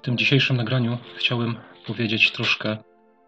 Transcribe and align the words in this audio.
W 0.00 0.02
tym 0.02 0.18
dzisiejszym 0.18 0.56
nagraniu 0.56 0.98
chciałem 1.16 1.56
powiedzieć 1.86 2.32
troszkę 2.32 2.76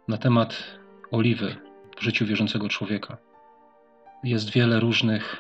na 0.08 0.19
temat 0.19 0.79
oliwy 1.10 1.57
w 1.97 2.02
życiu 2.02 2.26
wierzącego 2.26 2.68
człowieka. 2.68 3.17
Jest 4.25 4.50
wiele 4.50 4.81
różnych 4.81 5.37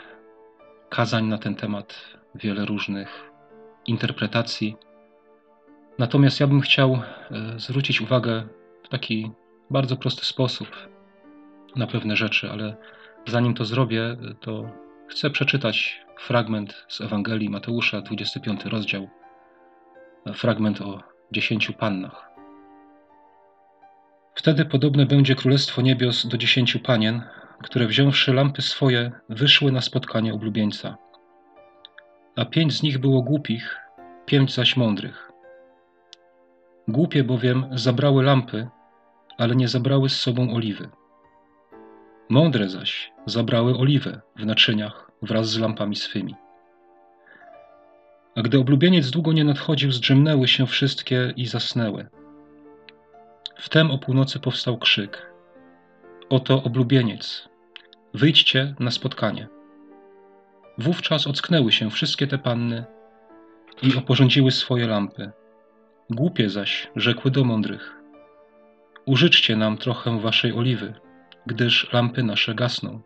kazań 0.88 1.24
na 1.26 1.38
ten 1.38 1.54
temat, 1.54 2.18
wiele 2.34 2.64
różnych 2.66 3.30
interpretacji. 3.86 4.76
Natomiast 5.98 6.40
ja 6.40 6.46
bym 6.46 6.60
chciał 6.60 6.92
e, 6.94 7.02
zwrócić 7.58 8.00
uwagę 8.00 8.48
w 8.84 8.88
taki 8.88 9.30
bardzo 9.70 9.96
prosty 9.96 10.24
sposób 10.24 10.68
na 11.76 11.86
pewne 11.86 12.16
rzeczy, 12.16 12.50
ale 12.50 12.76
zanim 13.26 13.54
to 13.54 13.64
zrobię, 13.64 14.16
to 14.40 14.70
chcę 15.08 15.30
przeczytać 15.30 16.00
fragment 16.18 16.84
z 16.88 17.00
Ewangelii 17.00 17.50
Mateusza, 17.50 18.00
25 18.00 18.64
rozdział, 18.64 19.08
fragment 20.34 20.80
o 20.80 21.11
dziesięciu 21.32 21.72
pannach. 21.72 22.32
Wtedy 24.34 24.64
podobne 24.64 25.06
będzie 25.06 25.34
królestwo 25.34 25.82
niebios 25.82 26.26
do 26.26 26.36
dziesięciu 26.36 26.80
panien, 26.80 27.22
które 27.62 27.86
wziąwszy 27.86 28.32
lampy 28.32 28.62
swoje, 28.62 29.12
wyszły 29.28 29.72
na 29.72 29.80
spotkanie 29.80 30.34
oblubieńca. 30.34 30.96
A 32.36 32.44
pięć 32.44 32.72
z 32.72 32.82
nich 32.82 32.98
było 32.98 33.22
głupich, 33.22 33.80
pięć 34.26 34.54
zaś 34.54 34.76
mądrych. 34.76 35.32
Głupie 36.88 37.24
bowiem 37.24 37.66
zabrały 37.72 38.22
lampy, 38.22 38.68
ale 39.38 39.56
nie 39.56 39.68
zabrały 39.68 40.08
z 40.08 40.20
sobą 40.20 40.54
oliwy. 40.54 40.90
Mądre 42.28 42.68
zaś 42.68 43.12
zabrały 43.26 43.78
oliwę 43.78 44.20
w 44.36 44.46
naczyniach 44.46 45.10
wraz 45.22 45.50
z 45.50 45.58
lampami 45.58 45.96
swymi. 45.96 46.41
A 48.36 48.42
gdy 48.42 48.58
oblubieniec 48.58 49.10
długo 49.10 49.32
nie 49.32 49.44
nadchodził, 49.44 49.92
zdrzemnęły 49.92 50.48
się 50.48 50.66
wszystkie 50.66 51.32
i 51.36 51.46
zasnęły. 51.46 52.06
Wtem 53.58 53.90
o 53.90 53.98
północy 53.98 54.40
powstał 54.40 54.78
krzyk. 54.78 55.32
Oto 56.30 56.62
oblubieniec. 56.62 57.48
Wyjdźcie 58.14 58.74
na 58.80 58.90
spotkanie. 58.90 59.48
Wówczas 60.78 61.26
ocknęły 61.26 61.72
się 61.72 61.90
wszystkie 61.90 62.26
te 62.26 62.38
panny 62.38 62.84
i 63.82 63.96
oporządziły 63.96 64.50
swoje 64.50 64.86
lampy. 64.86 65.30
Głupie 66.10 66.50
zaś 66.50 66.90
rzekły 66.96 67.30
do 67.30 67.44
mądrych. 67.44 67.96
Użyczcie 69.06 69.56
nam 69.56 69.76
trochę 69.78 70.20
waszej 70.20 70.52
oliwy, 70.52 70.94
gdyż 71.46 71.92
lampy 71.92 72.22
nasze 72.22 72.54
gasną. 72.54 73.00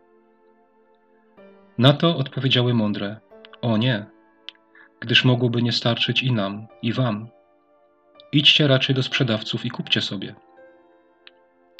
Na 1.77 1.93
to 1.93 2.17
odpowiedziały 2.17 2.73
mądre: 2.73 3.19
O 3.61 3.77
nie, 3.77 4.05
gdyż 4.99 5.25
mogłoby 5.25 5.61
nie 5.61 5.71
starczyć 5.71 6.23
i 6.23 6.31
nam, 6.31 6.67
i 6.81 6.93
wam. 6.93 7.27
Idźcie 8.31 8.67
raczej 8.67 8.95
do 8.95 9.03
sprzedawców 9.03 9.65
i 9.65 9.69
kupcie 9.69 10.01
sobie. 10.01 10.35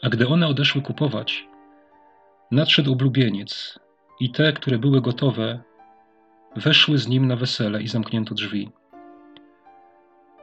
A 0.04 0.10
gdy 0.10 0.28
one 0.28 0.48
odeszły 0.48 0.82
kupować, 0.82 1.48
nadszedł 2.52 2.92
oblubieniec 2.92 3.80
i 4.20 4.32
te, 4.32 4.54
które 4.54 4.78
były 4.80 5.02
gotowe, 5.02 5.60
weszły 6.56 6.98
z 6.98 7.08
nim 7.08 7.28
na 7.28 7.36
wesele 7.36 7.82
i 7.82 7.88
zamknięto 7.88 8.36
drzwi. 8.36 8.70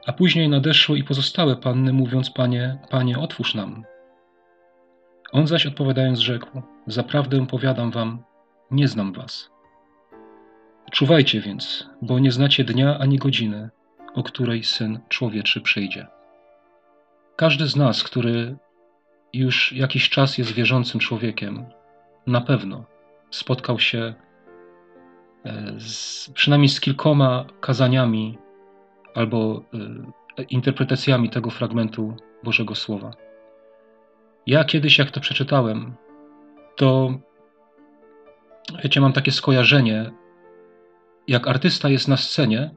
A 0.05 0.13
później 0.13 0.49
nadeszły 0.49 0.97
i 0.97 1.03
pozostałe 1.03 1.55
panny, 1.55 1.93
mówiąc: 1.93 2.29
Panie, 2.29 2.77
panie, 2.89 3.19
otwórz 3.19 3.55
nam. 3.55 3.83
On 5.31 5.47
zaś 5.47 5.65
odpowiadając, 5.65 6.19
rzekł: 6.19 6.61
Zaprawdę 6.87 7.47
powiadam 7.47 7.91
wam, 7.91 8.23
nie 8.71 8.87
znam 8.87 9.13
was. 9.13 9.54
Czuwajcie 10.95 11.41
więc, 11.41 11.89
bo 12.01 12.19
nie 12.19 12.31
znacie 12.31 12.63
dnia 12.63 12.99
ani 12.99 13.17
godziny, 13.17 13.69
o 14.13 14.23
której 14.23 14.63
syn 14.63 14.99
człowieczy 15.09 15.61
przyjdzie. 15.61 16.07
Każdy 17.35 17.67
z 17.67 17.75
nas, 17.75 18.03
który 18.03 18.57
już 19.33 19.73
jakiś 19.73 20.09
czas 20.09 20.37
jest 20.37 20.51
wierzącym 20.51 20.99
człowiekiem, 20.99 21.65
na 22.27 22.41
pewno 22.41 22.85
spotkał 23.29 23.79
się 23.79 24.13
e, 25.45 25.73
z, 25.79 26.29
przynajmniej 26.29 26.69
z 26.69 26.79
kilkoma 26.79 27.45
kazaniami 27.61 28.37
albo 29.15 29.63
e, 30.37 30.43
interpretacjami 30.43 31.29
tego 31.29 31.49
fragmentu 31.49 32.15
Bożego 32.43 32.75
Słowa. 32.75 33.11
Ja 34.47 34.63
kiedyś, 34.63 34.97
jak 34.97 35.11
to 35.11 35.19
przeczytałem, 35.19 35.93
to 36.75 37.13
wiecie, 38.83 39.01
mam 39.01 39.13
takie 39.13 39.31
skojarzenie 39.31 40.11
jak 41.27 41.47
artysta 41.47 41.89
jest 41.89 42.07
na 42.07 42.17
scenie, 42.17 42.69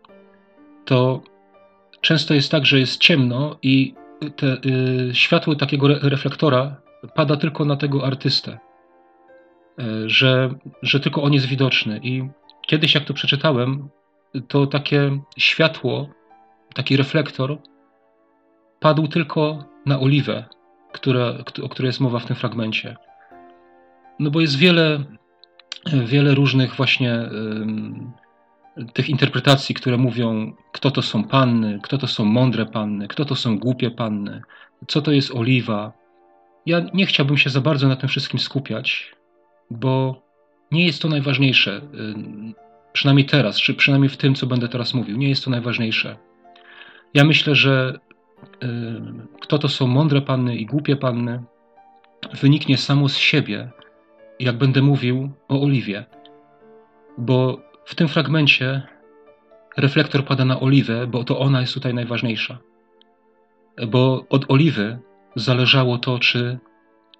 to 0.84 1.22
często 2.00 2.34
jest 2.34 2.50
tak, 2.50 2.66
że 2.66 2.78
jest 2.78 3.00
ciemno 3.00 3.59
i 3.62 3.94
te, 4.36 4.56
y, 5.10 5.14
światło 5.14 5.54
takiego 5.54 5.86
re 5.86 5.98
reflektora 6.03 6.76
pada 7.14 7.37
tylko 7.37 7.64
na 7.64 7.76
tego 7.76 8.06
artystę, 8.06 8.58
y, 9.81 10.08
że, 10.10 10.54
że 10.82 11.00
tylko 11.00 11.22
on 11.22 11.32
jest 11.32 11.47
widoczny. 11.47 12.00
I 12.03 12.28
kiedyś, 12.66 12.94
jak 12.94 13.04
to 13.04 13.14
przeczytałem, 13.14 13.88
to 14.48 14.66
takie 14.66 15.19
światło, 15.38 16.08
taki 16.75 16.97
reflektor 16.97 17.58
padł 18.81 19.08
tylko 19.08 19.64
na 19.87 20.00
oliwę, 20.00 20.44
która, 20.92 21.34
o 21.62 21.69
której 21.69 21.88
jest 21.88 22.00
mowa 22.00 22.19
w 22.19 22.26
tym 22.26 22.37
fragmencie. 22.37 22.97
No 24.19 24.31
bo 24.31 24.41
jest 24.41 24.58
wiele, 24.58 25.04
wiele 26.04 26.34
różnych 26.34 26.75
właśnie. 26.75 27.14
Y, 27.14 28.28
tych 28.93 29.09
interpretacji, 29.09 29.75
które 29.75 29.97
mówią, 29.97 30.53
kto 30.72 30.91
to 30.91 31.03
są 31.03 31.25
panny, 31.25 31.81
kto 31.83 31.99
to 31.99 32.06
są 32.06 32.25
mądre 32.25 32.66
panny, 32.66 33.09
kto 33.09 33.25
to 33.25 33.34
są 33.34 33.59
głupie 33.59 33.91
panny, 33.91 34.43
co 34.89 35.03
to 35.03 35.12
jest 35.12 35.34
oliwa. 35.34 35.93
Ja 36.66 36.81
nie 36.94 37.06
chciałbym 37.06 37.38
się 37.38 37.50
za 37.50 37.61
bardzo 37.61 37.88
na 37.88 37.97
tym 37.97 38.09
wszystkim 38.09 38.41
skupiać, 38.41 39.12
bo 39.71 40.22
nie 40.72 40.87
jest 40.87 41.03
to 41.03 41.09
najważniejsze. 41.09 41.77
Y, 41.77 42.15
przynajmniej 42.93 43.27
teraz, 43.27 43.56
czy 43.56 43.75
przynajmniej 43.75 44.09
w 44.09 44.17
tym, 44.17 44.34
co 44.34 44.47
będę 44.47 44.69
teraz 44.69 44.94
mówił, 44.94 45.17
nie 45.17 45.28
jest 45.28 45.44
to 45.44 45.50
najważniejsze. 45.50 46.17
Ja 47.15 47.25
myślę, 47.25 47.55
że 47.55 47.99
y, 48.62 48.67
kto 49.41 49.59
to 49.59 49.69
są 49.69 49.87
mądre 49.87 50.21
panny 50.21 50.56
i 50.56 50.67
głupie 50.67 50.97
panny, 50.97 51.43
wyniknie 52.41 52.77
samo 52.77 53.09
z 53.09 53.17
siebie, 53.17 53.71
jak 54.41 54.59
będę 54.59 54.83
mówił 54.83 55.31
o 55.49 55.62
oliwie. 55.62 56.05
Bo 57.19 57.68
w 57.88 57.94
tym 57.94 58.09
fragmencie 58.09 58.82
reflektor 59.76 60.25
pada 60.25 60.44
na 60.44 60.60
oliwę, 60.60 61.06
bo 61.06 61.25
to 61.25 61.38
ona 61.38 61.60
jest 61.60 61.75
tutaj 61.75 61.94
najważniejsza. 61.94 62.59
Bo 63.88 64.26
od 64.28 64.50
oliwy 64.50 64.99
zależało 65.37 65.99
to, 65.99 66.19
czy 66.19 66.59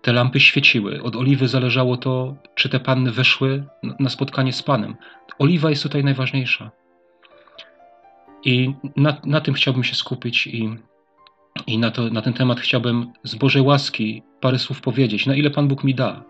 te 0.03 0.13
lampy 0.13 0.41
świeciły. 0.41 1.03
Od 1.03 1.17
oliwy 1.17 1.49
zależało 1.49 1.97
to, 1.97 2.37
czy 2.55 2.69
te 2.69 2.81
panny 2.81 3.11
weszły 3.13 3.65
na 4.01 4.09
spotkanie 4.09 4.53
z 4.53 4.63
Panem. 4.63 4.97
Oliwa 5.39 5.71
jest 5.71 5.83
tutaj 5.83 6.05
najważniejsza. 6.05 6.71
I 8.45 8.75
na, 8.97 9.17
na 9.25 9.41
tym 9.41 9.55
chciałbym 9.55 9.85
się 9.85 9.95
skupić 9.95 10.47
i, 10.47 10.77
i 11.67 11.79
na, 11.79 11.91
to, 11.91 12.11
na 12.11 12.23
ten 12.23 12.33
temat 12.33 12.61
chciałbym 12.61 13.13
z 13.23 13.35
Bożej 13.35 13.63
łaski 13.63 14.23
parę 14.41 14.59
słów 14.59 14.81
powiedzieć, 14.81 15.27
na 15.27 15.35
ile 15.35 15.51
Pan 15.51 15.69
Bóg 15.69 15.85
mi 15.85 15.95
da, 15.95 16.25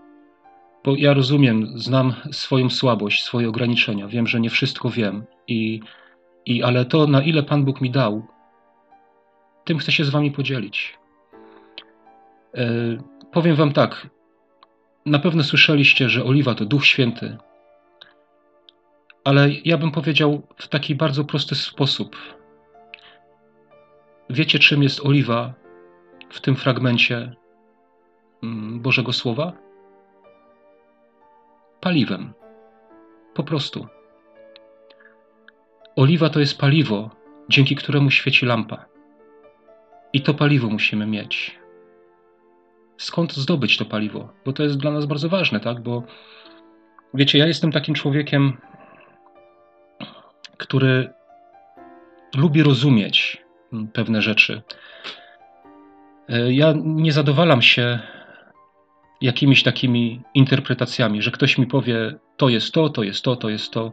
bo 0.89 0.97
ja 0.97 1.15
rozumiem, 1.15 1.79
znam 1.79 2.15
swoją 2.33 2.71
słabość, 2.71 3.25
swoje 3.25 3.49
ograniczenia, 3.49 4.09
wiem, 4.09 4.27
że 4.27 4.41
nie 4.41 4.51
wszystko 4.51 4.91
wiem, 4.91 5.25
i, 5.49 5.81
i, 6.47 6.63
ale 6.63 6.85
to, 6.85 7.07
na 7.07 7.23
ile 7.23 7.43
Pan 7.43 7.65
Bóg 7.65 7.81
mi 7.81 7.91
dał, 7.91 8.27
tym 9.65 9.79
chcę 9.79 9.93
się 9.93 10.05
z 10.05 10.11
Wami 10.11 10.31
podzielić. 10.31 10.99
E, 12.55 12.67
powiem 13.33 13.57
Wam 13.57 13.73
tak. 13.73 14.11
Na 15.07 15.19
pewno 15.19 15.43
słyszeliście, 15.43 16.09
że 16.09 16.25
oliwa 16.25 16.55
to 16.55 16.65
Duch 16.65 16.87
Święty, 16.87 17.37
ale 19.25 19.51
ja 19.65 19.79
bym 19.79 19.91
powiedział 19.91 20.43
w 20.57 20.69
taki 20.69 20.95
bardzo 20.95 21.25
prosty 21.25 21.55
sposób. 21.55 22.17
Wiecie, 24.31 24.59
czym 24.59 24.83
jest 24.83 25.01
oliwa 25.01 25.55
w 26.31 26.41
tym 26.41 26.57
fragmencie 26.57 27.37
mm, 28.43 28.81
Bożego 28.81 29.13
Słowa? 29.13 29.68
Paliwem. 31.81 32.33
Po 33.35 33.43
prostu. 33.43 33.87
Oliwa 35.97 36.29
to 36.29 36.41
jest 36.41 36.59
paliwo, 36.59 37.11
dzięki 37.49 37.77
któremu 37.77 38.11
świeci 38.11 38.47
lampa. 38.47 38.85
I 40.13 40.23
to 40.23 40.35
paliwo 40.35 40.69
musimy 40.69 41.07
mieć. 41.07 41.59
Skąd 42.97 43.33
zdobyć 43.33 43.77
to 43.77 43.85
paliwo? 43.85 44.29
Bo 44.45 44.53
to 44.53 44.63
jest 44.63 44.77
dla 44.77 44.91
nas 44.91 45.07
bardzo 45.07 45.29
ważne, 45.29 45.61
tak? 45.61 45.81
Bo 45.81 46.03
wiecie, 47.15 47.39
ja 47.39 47.47
jestem 47.47 47.73
takim 47.73 47.95
człowiekiem, 47.95 48.57
który 50.57 51.11
lubi 52.37 52.63
rozumieć 52.63 53.45
pewne 53.93 54.23
rzeczy. 54.23 54.63
Ja 56.49 56.75
nie 56.77 57.13
zadowalam 57.13 57.63
się 57.63 57.99
jakimiś 59.21 59.63
takimi 59.63 60.21
interpretacjami, 60.35 61.23
że 61.23 61.31
ktoś 61.31 61.59
mi 61.59 61.67
powie, 61.67 62.15
to 62.37 62.49
jest 62.49 62.73
to, 62.73 62.89
to 62.89 63.03
jest 63.03 63.25
to, 63.25 63.37
to 63.37 63.49
jest 63.49 63.71
to. 63.73 63.93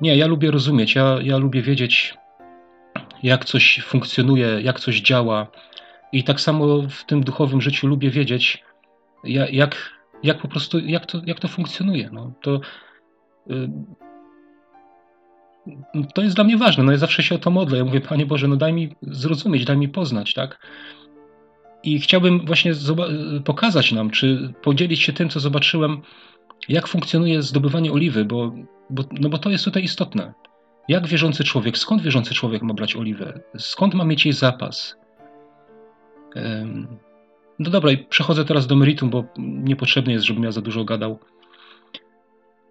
Nie, 0.00 0.16
ja 0.16 0.26
lubię 0.26 0.50
rozumieć, 0.50 0.94
ja, 0.94 1.18
ja 1.22 1.36
lubię 1.36 1.62
wiedzieć, 1.62 2.14
jak 3.22 3.44
coś 3.44 3.80
funkcjonuje, 3.84 4.60
jak 4.62 4.80
coś 4.80 5.00
działa. 5.00 5.46
I 6.12 6.24
tak 6.24 6.40
samo 6.40 6.82
w 6.82 7.04
tym 7.04 7.24
duchowym 7.24 7.60
życiu 7.60 7.86
lubię 7.86 8.10
wiedzieć, 8.10 8.64
jak, 9.24 9.90
jak 10.22 10.38
po 10.38 10.48
prostu, 10.48 10.78
jak 10.78 11.06
to, 11.06 11.20
jak 11.26 11.40
to 11.40 11.48
funkcjonuje. 11.48 12.10
No, 12.12 12.32
to, 12.42 12.60
y, 13.50 13.68
to 16.14 16.22
jest 16.22 16.36
dla 16.36 16.44
mnie 16.44 16.56
ważne. 16.56 16.84
No 16.84 16.92
ja 16.92 16.98
zawsze 16.98 17.22
się 17.22 17.34
o 17.34 17.38
to 17.38 17.50
modlę. 17.50 17.78
Ja 17.78 17.84
mówię, 17.84 18.00
Panie 18.00 18.26
Boże, 18.26 18.48
no 18.48 18.56
daj 18.56 18.72
mi 18.72 18.94
zrozumieć, 19.02 19.64
daj 19.64 19.76
mi 19.76 19.88
poznać, 19.88 20.34
tak? 20.34 20.66
I 21.84 22.00
chciałbym 22.00 22.46
właśnie 22.46 22.72
pokazać 23.44 23.92
nam, 23.92 24.10
czy 24.10 24.52
podzielić 24.62 25.00
się 25.00 25.12
tym, 25.12 25.28
co 25.28 25.40
zobaczyłem, 25.40 26.02
jak 26.68 26.88
funkcjonuje 26.88 27.42
zdobywanie 27.42 27.92
oliwy, 27.92 28.24
bo, 28.24 28.52
bo, 28.90 29.04
no 29.20 29.28
bo 29.28 29.38
to 29.38 29.50
jest 29.50 29.64
tutaj 29.64 29.82
istotne. 29.84 30.32
Jak 30.88 31.06
wierzący 31.06 31.44
człowiek, 31.44 31.78
skąd 31.78 32.02
wierzący 32.02 32.34
człowiek 32.34 32.62
ma 32.62 32.74
brać 32.74 32.96
oliwę? 32.96 33.40
Skąd 33.58 33.94
ma 33.94 34.04
mieć 34.04 34.24
jej 34.24 34.32
zapas? 34.32 34.96
No 37.58 37.70
dobra, 37.70 37.90
i 37.90 37.98
przechodzę 37.98 38.44
teraz 38.44 38.66
do 38.66 38.76
meritum, 38.76 39.10
bo 39.10 39.24
niepotrzebne 39.38 40.12
jest, 40.12 40.24
żebym 40.24 40.44
ja 40.44 40.52
za 40.52 40.60
dużo 40.60 40.84
gadał. 40.84 41.18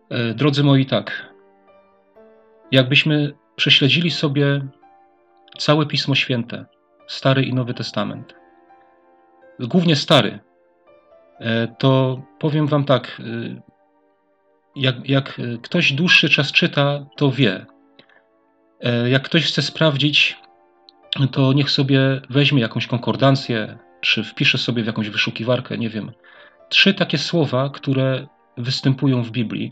E, 0.10 0.34
drodzy 0.34 0.64
moi, 0.64 0.86
tak. 0.86 1.34
Jakbyśmy 2.72 3.34
prześledzili 3.56 4.12
sobie 4.12 4.68
całe 5.57 5.86
Pismo 5.86 6.16
Święte, 6.16 6.66
Stary 7.07 7.44
i 7.44 7.54
Nowy 7.54 7.74
Testament, 7.74 8.41
głównie 9.68 9.96
Stary, 9.96 10.40
e, 11.40 11.68
to 11.68 12.22
powiem 12.40 12.68
Wam 12.68 12.84
tak, 12.84 13.22
e, 13.22 13.62
jak, 14.75 15.10
jak 15.10 15.42
ktoś 15.62 15.94
dłuższy 15.94 16.30
czas 16.30 16.52
czyta, 16.52 17.06
to 17.16 17.31
wie. 17.31 17.66
Jak 19.06 19.24
ktoś 19.24 19.46
chce 19.46 19.62
sprawdzić, 19.62 20.38
to 21.31 21.54
niech 21.54 21.72
sobie 21.72 22.22
weźmie 22.30 22.62
jakąś 22.62 22.88
konkordancję, 22.88 23.78
czy 24.02 24.24
wpisze 24.24 24.58
sobie 24.58 24.84
w 24.84 24.86
jakąś 24.86 25.10
wyszukiwarkę, 25.10 25.78
nie 25.78 25.90
wiem, 25.90 26.12
trzy 26.69 26.94
takie 26.94 27.18
słowa, 27.18 27.69
które 27.69 28.28
występują 28.57 29.24
w 29.24 29.31
Biblii, 29.31 29.72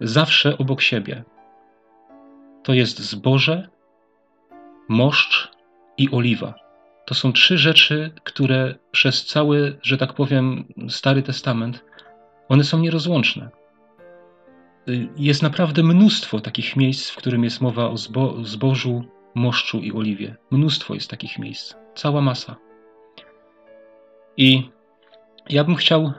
zawsze 0.00 0.58
obok 0.58 0.80
siebie. 0.80 1.24
To 2.62 2.74
jest 2.74 2.98
zboże, 2.98 3.68
moszcz 4.88 5.50
i 5.98 6.10
oliwa. 6.10 6.65
To 7.06 7.14
są 7.14 7.32
trzy 7.32 7.58
rzeczy, 7.58 8.10
które 8.24 8.74
przez 8.90 9.26
cały, 9.26 9.78
że 9.82 9.98
tak 9.98 10.12
powiem, 10.12 10.64
Stary 10.88 11.22
Testament, 11.22 11.84
one 12.48 12.64
są 12.64 12.78
nierozłączne. 12.78 13.50
Jest 15.16 15.42
naprawdę 15.42 15.82
mnóstwo 15.82 16.40
takich 16.40 16.76
miejsc, 16.76 17.10
w 17.10 17.16
którym 17.16 17.44
jest 17.44 17.60
mowa 17.60 17.88
o 17.88 17.96
zbo 17.96 18.44
zbożu, 18.44 19.04
moszczu 19.34 19.78
i 19.78 19.92
oliwie. 19.92 20.36
Mnóstwo 20.50 20.94
jest 20.94 21.10
takich 21.10 21.38
miejsc. 21.38 21.74
Cała 21.94 22.20
masa. 22.20 22.56
I 24.36 24.70
ja 25.48 25.64
bym 25.64 25.76
chciał, 25.76 26.12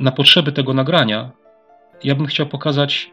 na 0.00 0.12
potrzeby 0.12 0.52
tego 0.52 0.74
nagrania, 0.74 1.30
ja 2.04 2.14
bym 2.14 2.26
chciał 2.26 2.46
pokazać 2.46 3.10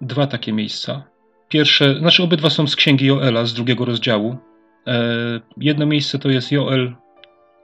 dwa 0.00 0.26
takie 0.26 0.52
miejsca. 0.52 1.02
Pierwsze, 1.48 1.98
znaczy 1.98 2.22
obydwa 2.22 2.50
są 2.50 2.66
z 2.66 2.76
księgi 2.76 3.06
Joela, 3.06 3.44
z 3.44 3.54
drugiego 3.54 3.84
rozdziału. 3.84 4.36
E, 4.86 5.40
jedno 5.56 5.86
miejsce 5.86 6.18
to 6.18 6.28
jest 6.28 6.52
Joel 6.52 6.96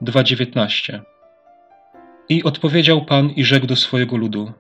2,19. 0.03 1.01
I 2.29 2.43
odpowiedział 2.43 3.05
Pan 3.05 3.31
i 3.31 3.45
rzekł 3.45 3.67
do 3.67 3.77
swojego 3.77 4.17
ludu: 4.17 4.53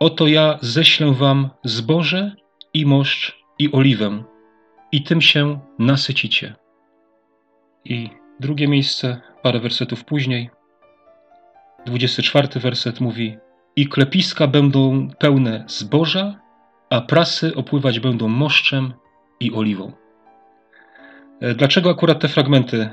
Oto 0.00 0.26
ja 0.26 0.58
ześlę 0.60 1.12
wam 1.12 1.50
zboże 1.64 2.32
i 2.74 2.86
moszcz 2.86 3.38
i 3.58 3.72
oliwę, 3.72 4.24
i 4.92 5.02
tym 5.02 5.20
się 5.20 5.60
nasycicie. 5.78 6.54
I 7.84 8.10
drugie 8.40 8.68
miejsce, 8.68 9.20
parę 9.42 9.60
wersetów 9.60 10.04
później, 10.04 10.50
24 11.86 12.60
werset 12.60 13.00
mówi: 13.00 13.36
I 13.76 13.88
klepiska 13.88 14.46
będą 14.46 15.08
pełne 15.18 15.64
zboża, 15.66 16.40
a 16.90 17.00
prasy 17.00 17.54
opływać 17.54 18.00
będą 18.00 18.28
moszczem 18.28 18.92
i 19.40 19.52
oliwą. 19.52 19.92
E, 21.40 21.54
dlaczego 21.54 21.90
akurat 21.90 22.20
te 22.20 22.28
fragmenty? 22.28 22.90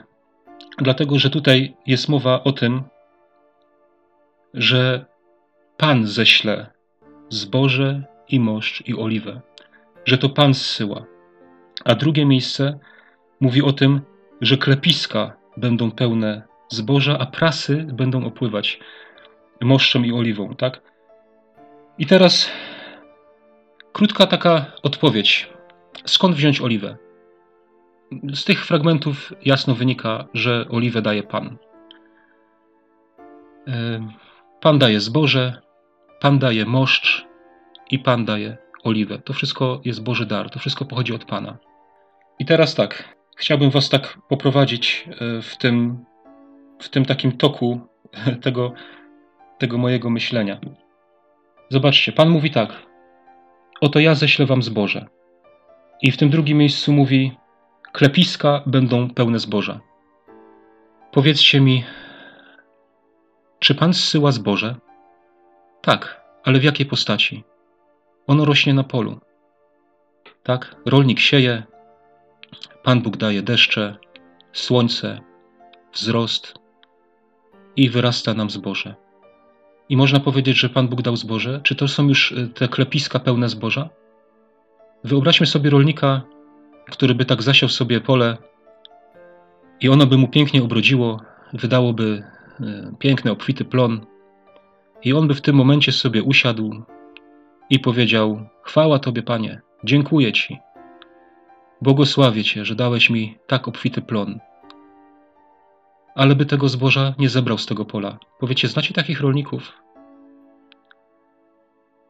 Dlatego, 0.77 1.19
że 1.19 1.29
tutaj 1.29 1.75
jest 1.87 2.09
mowa 2.09 2.43
o 2.43 2.51
tym, 2.51 2.83
że 4.53 5.05
Pan 5.77 6.07
ześle 6.07 6.67
zboże 7.29 8.03
i 8.29 8.39
moszcz 8.39 8.87
i 8.87 8.95
oliwę, 8.97 9.41
że 10.05 10.17
to 10.17 10.29
Pan 10.29 10.53
zsyła. 10.53 11.05
A 11.85 11.95
drugie 11.95 12.25
miejsce 12.25 12.79
mówi 13.39 13.61
o 13.61 13.73
tym, 13.73 14.01
że 14.41 14.57
klepiska 14.57 15.37
będą 15.57 15.91
pełne 15.91 16.41
zboża, 16.69 17.17
a 17.19 17.25
prasy 17.25 17.87
będą 17.93 18.25
opływać 18.25 18.79
moszczą 19.61 20.03
i 20.03 20.11
oliwą, 20.11 20.55
tak? 20.55 20.81
I 21.97 22.05
teraz 22.05 22.49
krótka 23.93 24.27
taka 24.27 24.65
odpowiedź. 24.83 25.49
Skąd 26.05 26.35
wziąć 26.35 26.61
oliwę? 26.61 27.04
Z 28.33 28.43
tych 28.43 28.65
fragmentów 28.65 29.33
jasno 29.45 29.75
wynika, 29.75 30.25
że 30.33 30.65
oliwę 30.69 31.01
daje 31.01 31.23
Pan. 31.23 31.57
E, 33.67 34.07
Pan 34.61 34.79
daje 34.79 34.99
zboże, 34.99 35.61
Pan 36.21 36.39
daje 36.39 36.65
moszcz 36.65 37.25
i 37.91 37.99
Pan 37.99 38.25
daje 38.25 38.57
oliwę. 38.83 39.19
To 39.19 39.33
wszystko 39.33 39.81
jest 39.85 40.03
Boży 40.03 40.25
dar, 40.25 40.49
to 40.49 40.59
wszystko 40.59 40.85
pochodzi 40.85 41.13
od 41.13 41.25
Pana. 41.25 41.57
I 42.39 42.45
teraz 42.45 42.75
tak, 42.75 43.15
chciałbym 43.37 43.69
Was 43.69 43.89
tak 43.89 44.17
poprowadzić 44.29 45.09
e, 45.09 45.41
w 45.41 45.57
tym, 45.57 46.05
w 46.79 46.89
tym 46.89 47.05
takim 47.05 47.31
toku 47.31 47.79
tego, 48.43 48.73
tego 49.57 49.77
mojego 49.77 50.09
myślenia. 50.09 50.59
Zobaczcie, 51.69 52.11
Pan 52.11 52.29
mówi 52.29 52.51
tak: 52.51 52.69
Oto 53.81 53.99
ja 53.99 54.15
ześlę 54.15 54.45
Wam 54.45 54.63
zboże. 54.63 55.05
I 56.01 56.11
w 56.11 56.17
tym 56.17 56.29
drugim 56.29 56.57
miejscu 56.57 56.93
mówi: 56.93 57.37
Klepiska 57.95 58.61
będą 58.65 59.09
pełne 59.09 59.39
zboża. 59.39 59.79
Powiedzcie 61.11 61.61
mi, 61.61 61.83
czy 63.59 63.75
Pan 63.75 63.93
zsyła 63.93 64.31
zboże? 64.31 64.75
Tak, 65.81 66.21
ale 66.43 66.59
w 66.59 66.63
jakiej 66.63 66.85
postaci? 66.85 67.43
Ono 68.27 68.45
rośnie 68.45 68.73
na 68.73 68.83
polu. 68.83 69.19
Tak, 70.43 70.75
rolnik 70.85 71.19
sieje, 71.19 71.63
Pan 72.83 73.01
Bóg 73.01 73.17
daje 73.17 73.41
deszcze, 73.41 73.95
słońce, 74.53 75.21
wzrost 75.93 76.53
i 77.75 77.89
wyrasta 77.89 78.33
nam 78.33 78.49
zboże. 78.49 78.95
I 79.89 79.97
można 79.97 80.19
powiedzieć, 80.19 80.59
że 80.59 80.69
Pan 80.69 80.87
Bóg 80.87 81.01
dał 81.01 81.15
zboże. 81.15 81.61
Czy 81.63 81.75
to 81.75 81.87
są 81.87 82.07
już 82.07 82.31
y, 82.31 82.49
te 82.49 82.67
klepiska 82.67 83.19
pełne 83.19 83.49
zboża? 83.49 83.89
Wyobraźmy 85.03 85.45
sobie 85.45 85.69
rolnika, 85.69 86.21
który 86.91 87.15
by 87.15 87.25
tak 87.25 87.43
zasiał 87.43 87.69
sobie 87.69 88.01
pole 88.01 88.37
i 89.81 89.89
ono 89.89 90.05
by 90.05 90.17
mu 90.17 90.27
pięknie 90.27 90.63
obrodziło, 90.63 91.21
wydałoby 91.53 92.23
y, 92.59 92.95
piękny, 92.99 93.31
obfity 93.31 93.65
plon, 93.65 94.05
i 95.03 95.13
on 95.13 95.27
by 95.27 95.33
w 95.33 95.41
tym 95.41 95.55
momencie 95.55 95.91
sobie 95.91 96.23
usiadł 96.23 96.83
i 97.69 97.79
powiedział: 97.79 98.49
Chwała 98.63 98.99
Tobie, 98.99 99.23
Panie, 99.23 99.61
dziękuję 99.83 100.33
Ci, 100.33 100.59
Błogosławię 101.81 102.43
Cię, 102.43 102.65
że 102.65 102.75
dałeś 102.75 103.09
mi 103.09 103.37
tak 103.47 103.67
obfity 103.67 104.01
plon. 104.01 104.39
Ale 106.15 106.35
by 106.35 106.45
tego 106.45 106.69
zboża 106.69 107.13
nie 107.19 107.29
zebrał 107.29 107.57
z 107.57 107.65
tego 107.65 107.85
pola. 107.85 108.17
Powiecie, 108.39 108.67
znacie 108.67 108.93
takich 108.93 109.21
rolników? 109.21 109.73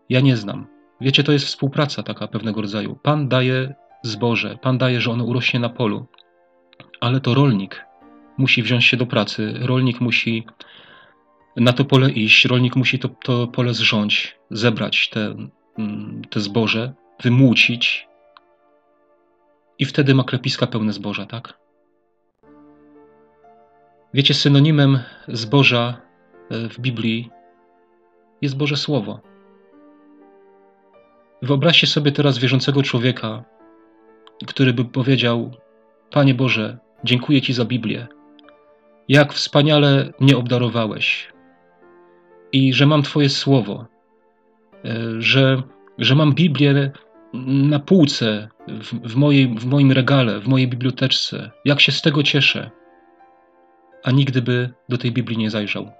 Ja 0.09 0.21
nie 0.21 0.37
znam. 0.37 0.67
Wiecie, 1.01 1.23
to 1.23 1.31
jest 1.31 1.45
współpraca 1.45 2.03
taka 2.03 2.27
pewnego 2.27 2.61
rodzaju. 2.61 2.99
Pan 3.03 3.27
daje 3.29 3.75
zboże, 4.05 4.57
Pan 4.61 4.77
daje, 4.77 5.01
że 5.01 5.11
ono 5.11 5.23
urośnie 5.23 5.59
na 5.59 5.69
polu, 5.69 6.05
ale 7.01 7.21
to 7.21 7.33
rolnik 7.33 7.85
musi 8.37 8.63
wziąć 8.63 8.85
się 8.85 8.97
do 8.97 9.05
pracy, 9.05 9.53
rolnik 9.61 10.01
musi 10.01 10.45
na 11.55 11.73
to 11.73 11.85
pole 11.85 12.11
iść, 12.11 12.45
rolnik 12.45 12.75
musi 12.75 12.99
to, 12.99 13.09
to 13.09 13.47
pole 13.47 13.73
zrządzić, 13.73 14.37
zebrać 14.51 15.09
te, 15.09 15.35
mm, 15.77 16.21
te 16.29 16.39
zboże, 16.39 16.93
wymłócić, 17.23 18.07
i 19.79 19.85
wtedy 19.85 20.15
ma 20.15 20.23
klepiska 20.23 20.67
pełne 20.67 20.93
zboża, 20.93 21.25
tak? 21.25 21.59
Wiecie, 24.13 24.33
synonimem 24.33 24.99
zboża 25.27 26.01
e, 26.49 26.69
w 26.69 26.79
Biblii 26.79 27.29
jest 28.41 28.57
Boże 28.57 28.77
Słowo. 28.77 29.19
Wyobraźcie 31.41 31.87
sobie 31.87 32.11
teraz 32.11 32.37
wierzącego 32.37 32.83
człowieka, 32.83 33.43
który 34.47 34.73
by 34.73 34.85
powiedział: 34.85 35.51
Panie 36.11 36.33
Boże, 36.33 36.77
dziękuję 37.03 37.41
Ci 37.41 37.53
za 37.53 37.65
Biblię. 37.65 38.07
Jak 39.07 39.33
wspaniale 39.33 40.13
mnie 40.19 40.37
obdarowałeś. 40.37 41.33
I 42.51 42.73
że 42.73 42.85
mam 42.85 43.03
Twoje 43.03 43.29
słowo, 43.29 43.85
e, 44.85 45.21
że, 45.21 45.63
że 45.97 46.15
mam 46.15 46.33
Biblię 46.33 46.91
na 47.43 47.79
półce, 47.79 48.49
w, 48.67 49.09
w, 49.09 49.15
mojej, 49.15 49.47
w 49.47 49.65
moim 49.65 49.91
regale, 49.91 50.39
w 50.39 50.47
mojej 50.47 50.67
biblioteczce, 50.67 51.51
jak 51.65 51.81
się 51.81 51.91
z 51.91 52.01
tego 52.01 52.23
cieszę, 52.23 52.71
a 54.03 54.11
nigdy 54.11 54.41
by 54.41 54.69
do 54.89 54.97
tej 54.97 55.11
Biblii 55.11 55.37
nie 55.37 55.49
zajrzał. 55.49 55.91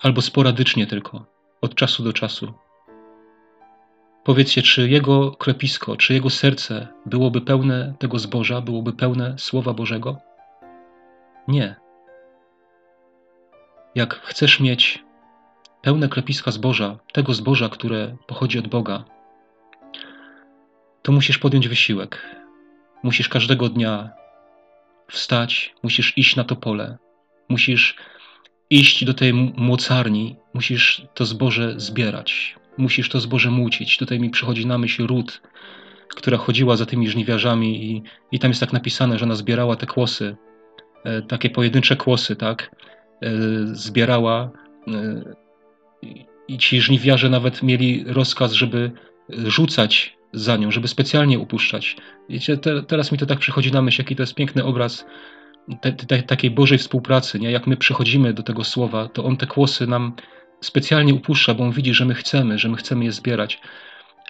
Albo 0.00 0.22
sporadycznie 0.22 0.86
tylko, 0.86 1.26
od 1.60 1.74
czasu 1.74 2.02
do 2.02 2.12
czasu. 2.12 2.52
Powiedzcie, 4.24 4.62
czy 4.62 4.88
jego 4.88 5.30
krepisko, 5.30 5.96
czy 5.96 6.14
jego 6.14 6.30
serce 6.30 6.88
byłoby 7.06 7.40
pełne 7.40 7.94
tego 7.98 8.18
zboża, 8.18 8.60
byłoby 8.60 8.92
pełne 8.92 9.34
Słowa 9.38 9.72
Bożego? 9.72 10.18
Nie. 11.48 11.76
Jak 13.94 14.14
chcesz 14.14 14.60
mieć 14.60 15.04
pełne 15.82 16.08
klepiska 16.08 16.50
zboża, 16.50 16.98
tego 17.12 17.34
zboża, 17.34 17.68
które 17.68 18.16
pochodzi 18.26 18.58
od 18.58 18.68
Boga, 18.68 19.04
to 21.02 21.12
musisz 21.12 21.38
podjąć 21.38 21.68
wysiłek. 21.68 22.36
Musisz 23.02 23.28
każdego 23.28 23.68
dnia 23.68 24.10
wstać, 25.08 25.74
musisz 25.82 26.18
iść 26.18 26.36
na 26.36 26.44
to 26.44 26.56
pole, 26.56 26.98
musisz 27.48 27.96
iść 28.70 29.04
do 29.04 29.14
tej 29.14 29.34
mocarni, 29.56 30.36
musisz 30.54 31.06
to 31.14 31.24
zboże 31.24 31.80
zbierać, 31.80 32.56
musisz 32.78 33.08
to 33.08 33.20
zboże 33.20 33.50
mucić. 33.50 33.96
Tutaj 33.96 34.20
mi 34.20 34.30
przychodzi 34.30 34.66
na 34.66 34.78
myśl 34.78 35.06
Ród, 35.06 35.40
która 36.08 36.36
chodziła 36.38 36.76
za 36.76 36.86
tymi 36.86 37.08
żniwiarzami 37.08 37.84
i, 37.84 38.02
i 38.32 38.38
tam 38.38 38.50
jest 38.50 38.60
tak 38.60 38.72
napisane, 38.72 39.18
że 39.18 39.24
ona 39.24 39.34
zbierała 39.34 39.76
te 39.76 39.86
kłosy, 39.86 40.36
e, 41.04 41.22
takie 41.22 41.50
pojedyncze 41.50 41.96
kłosy, 41.96 42.36
tak, 42.36 42.70
e, 43.22 43.30
zbierała 43.64 44.50
e, 44.88 45.22
i 46.48 46.58
ci 46.58 46.80
żniwiarze 46.80 47.30
nawet 47.30 47.62
mieli 47.62 48.04
rozkaz, 48.06 48.52
żeby 48.52 48.90
rzucać 49.28 50.16
za 50.32 50.56
nią, 50.56 50.70
żeby 50.70 50.88
specjalnie 50.88 51.38
upuszczać. 51.38 51.96
Wiecie, 52.28 52.56
te, 52.56 52.82
teraz 52.82 53.12
mi 53.12 53.18
to 53.18 53.26
tak 53.26 53.38
przychodzi 53.38 53.72
na 53.72 53.82
myśl, 53.82 54.00
jaki 54.00 54.16
to 54.16 54.22
jest 54.22 54.34
piękny 54.34 54.64
obraz 54.64 55.06
te, 55.80 55.92
te, 55.92 56.22
takiej 56.22 56.50
Bożej 56.50 56.78
współpracy, 56.78 57.38
nie? 57.38 57.50
jak 57.50 57.66
my 57.66 57.76
przychodzimy 57.76 58.32
do 58.34 58.42
tego 58.42 58.64
słowa, 58.64 59.08
to 59.08 59.24
On 59.24 59.36
te 59.36 59.46
kłosy 59.46 59.86
nam 59.86 60.12
specjalnie 60.62 61.14
upuszcza, 61.14 61.54
bo 61.54 61.64
On 61.64 61.70
widzi, 61.70 61.94
że 61.94 62.04
my 62.04 62.14
chcemy, 62.14 62.58
że 62.58 62.68
my 62.68 62.76
chcemy 62.76 63.04
je 63.04 63.12
zbierać. 63.12 63.60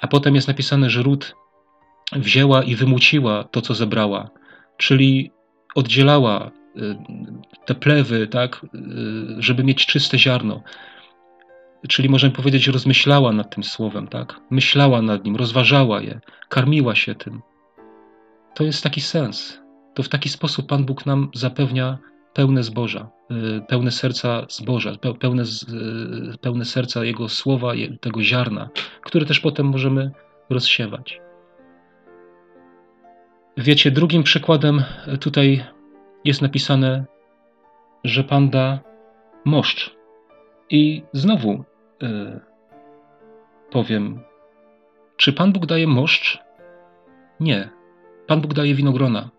A 0.00 0.08
potem 0.08 0.34
jest 0.34 0.48
napisane, 0.48 0.90
że 0.90 1.02
Ród 1.02 1.34
wzięła 2.12 2.62
i 2.62 2.76
wymuciła 2.76 3.44
to, 3.44 3.60
co 3.60 3.74
zebrała, 3.74 4.30
czyli 4.76 5.30
oddzielała 5.74 6.50
y, 6.76 6.96
te 7.66 7.74
plewy, 7.74 8.26
tak, 8.26 8.64
y, 8.64 8.68
żeby 9.38 9.64
mieć 9.64 9.86
czyste 9.86 10.18
ziarno. 10.18 10.62
Czyli 11.88 12.08
możemy 12.08 12.34
powiedzieć, 12.34 12.66
rozmyślała 12.66 13.32
nad 13.32 13.54
tym 13.54 13.64
słowem, 13.64 14.08
tak? 14.08 14.40
Myślała 14.50 15.02
nad 15.02 15.24
nim, 15.24 15.36
rozważała 15.36 16.02
je, 16.02 16.20
karmiła 16.48 16.94
się 16.94 17.14
tym. 17.14 17.42
To 18.54 18.64
jest 18.64 18.82
taki 18.82 19.00
sens. 19.00 19.60
To 19.94 20.02
w 20.02 20.08
taki 20.08 20.28
sposób 20.28 20.66
Pan 20.66 20.84
Bóg 20.84 21.06
nam 21.06 21.30
zapewnia 21.34 21.98
pełne 22.34 22.62
zboża, 22.62 23.10
y, 23.30 23.60
pełne 23.68 23.90
serca 23.90 24.46
zboża, 24.48 24.92
pełne, 25.20 25.42
y, 25.42 26.38
pełne 26.38 26.64
serca 26.64 27.04
Jego 27.04 27.28
słowa, 27.28 27.72
tego 28.00 28.22
ziarna, 28.22 28.68
które 29.02 29.26
też 29.26 29.40
potem 29.40 29.66
możemy 29.66 30.10
rozsiewać. 30.50 31.20
Wiecie, 33.56 33.90
drugim 33.90 34.22
przykładem 34.22 34.84
tutaj 35.20 35.64
jest 36.24 36.42
napisane, 36.42 37.04
że 38.04 38.24
Pan 38.24 38.50
da 38.50 38.78
moszcz. 39.44 39.96
I 40.70 41.02
znowu 41.12 41.64
powiem, 43.70 44.20
czy 45.16 45.32
Pan 45.32 45.52
Bóg 45.52 45.66
daje 45.66 45.86
moszcz? 45.86 46.38
Nie. 47.40 47.70
Pan 48.26 48.40
Bóg 48.40 48.54
daje 48.54 48.74
winogrona. 48.74 49.30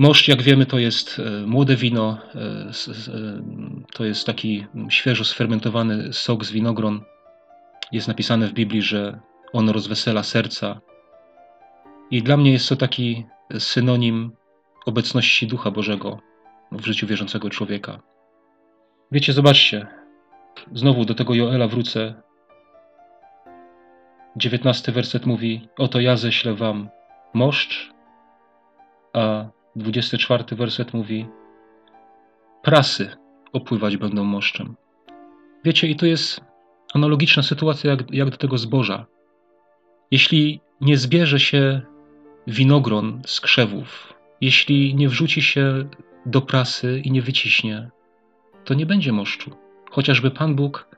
Moszcz, 0.00 0.28
jak 0.28 0.42
wiemy, 0.42 0.66
to 0.66 0.78
jest 0.78 1.18
e, 1.18 1.46
młode 1.46 1.76
wino, 1.76 2.18
e, 2.34 2.38
e, 2.38 2.72
to 3.94 4.04
jest 4.04 4.26
taki 4.26 4.66
świeżo 4.88 5.24
sfermentowany 5.24 6.12
sok 6.12 6.44
z 6.44 6.52
winogron. 6.52 7.00
Jest 7.92 8.08
napisane 8.08 8.46
w 8.46 8.52
Biblii, 8.52 8.82
że 8.82 9.20
on 9.52 9.68
rozwesela 9.68 10.22
serca. 10.22 10.80
I 12.10 12.22
dla 12.22 12.36
mnie 12.36 12.52
jest 12.52 12.68
to 12.68 12.76
taki 12.76 13.26
synonim 13.58 14.32
obecności 14.86 15.46
Ducha 15.46 15.70
Bożego 15.70 16.18
w 16.72 16.84
życiu 16.84 17.06
wierzącego 17.06 17.50
człowieka. 17.50 18.00
Wiecie, 19.12 19.32
zobaczcie, 19.32 19.86
znowu 20.72 21.04
do 21.04 21.14
tego 21.14 21.34
Joela 21.34 21.68
wrócę. 21.68 22.14
Dziewiętnasty 24.36 24.92
werset 24.92 25.26
mówi: 25.26 25.68
Oto 25.78 26.00
ja 26.00 26.16
ześlę 26.16 26.54
wam 26.54 26.88
moszcz, 27.34 27.92
a 29.12 29.44
24 29.76 30.44
werset 30.56 30.94
mówi: 30.94 31.26
Prasy 32.62 33.10
opływać 33.52 33.96
będą 33.96 34.24
moszczem. 34.24 34.76
Wiecie, 35.64 35.88
i 35.88 35.96
to 35.96 36.06
jest 36.06 36.40
analogiczna 36.94 37.42
sytuacja 37.42 37.90
jak, 37.90 38.14
jak 38.14 38.30
do 38.30 38.36
tego 38.36 38.58
zboża. 38.58 39.06
Jeśli 40.10 40.60
nie 40.80 40.96
zbierze 40.96 41.40
się 41.40 41.80
winogron 42.46 43.22
z 43.26 43.40
krzewów, 43.40 44.14
jeśli 44.40 44.94
nie 44.94 45.08
wrzuci 45.08 45.42
się 45.42 45.88
do 46.26 46.40
prasy 46.40 47.02
i 47.04 47.10
nie 47.10 47.22
wyciśnie, 47.22 47.90
to 48.64 48.74
nie 48.74 48.86
będzie 48.86 49.12
moszczu. 49.12 49.50
Chociażby 49.90 50.30
Pan 50.30 50.54
Bóg 50.54 50.88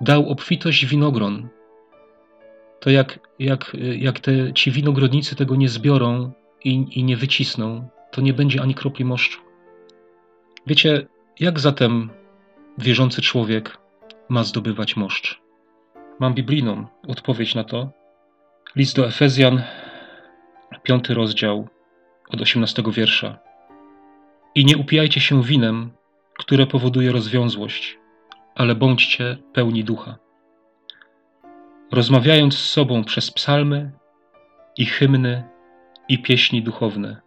dał 0.00 0.28
obfitość 0.28 0.86
winogron, 0.86 1.48
to 2.80 2.90
jak, 2.90 3.18
jak, 3.38 3.76
jak 3.98 4.20
te, 4.20 4.52
ci 4.52 4.70
winogrodnicy 4.70 5.36
tego 5.36 5.56
nie 5.56 5.68
zbiorą, 5.68 6.32
i, 6.64 6.86
i 6.90 7.04
nie 7.04 7.16
wycisną, 7.16 7.88
to 8.10 8.20
nie 8.20 8.32
będzie 8.32 8.62
ani 8.62 8.74
kropli 8.74 9.04
moszczu. 9.04 9.40
Wiecie, 10.66 11.06
jak 11.40 11.60
zatem 11.60 12.10
wierzący 12.78 13.22
człowiek 13.22 13.78
ma 14.28 14.44
zdobywać 14.44 14.96
moszcz? 14.96 15.40
Mam 16.20 16.34
biblijną 16.34 16.86
odpowiedź 17.08 17.54
na 17.54 17.64
to. 17.64 17.90
List 18.76 18.96
do 18.96 19.06
Efezjan, 19.06 19.62
piąty 20.82 21.14
rozdział, 21.14 21.68
od 22.28 22.40
18 22.40 22.82
wiersza. 22.92 23.38
I 24.54 24.64
nie 24.64 24.76
upijajcie 24.76 25.20
się 25.20 25.42
winem, 25.42 25.90
które 26.38 26.66
powoduje 26.66 27.12
rozwiązłość, 27.12 27.98
ale 28.54 28.74
bądźcie 28.74 29.36
pełni 29.52 29.84
ducha. 29.84 30.16
Rozmawiając 31.92 32.54
z 32.54 32.70
sobą 32.70 33.04
przez 33.04 33.30
psalmy 33.30 33.92
i 34.76 34.86
hymny 34.86 35.55
i 36.08 36.18
pieśni 36.18 36.62
duchowne, 36.62 37.20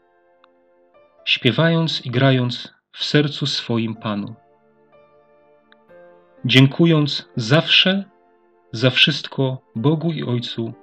śpiewając 1.26 2.06
i 2.06 2.12
grając 2.12 2.74
w 2.92 3.04
sercu 3.04 3.46
swoim 3.46 3.96
Panu. 3.96 4.36
Dziękując 6.46 7.30
zawsze 7.36 8.04
za 8.72 8.90
wszystko 8.90 9.62
Bogu 9.76 10.12
i 10.12 10.24
Ojcu 10.24 10.74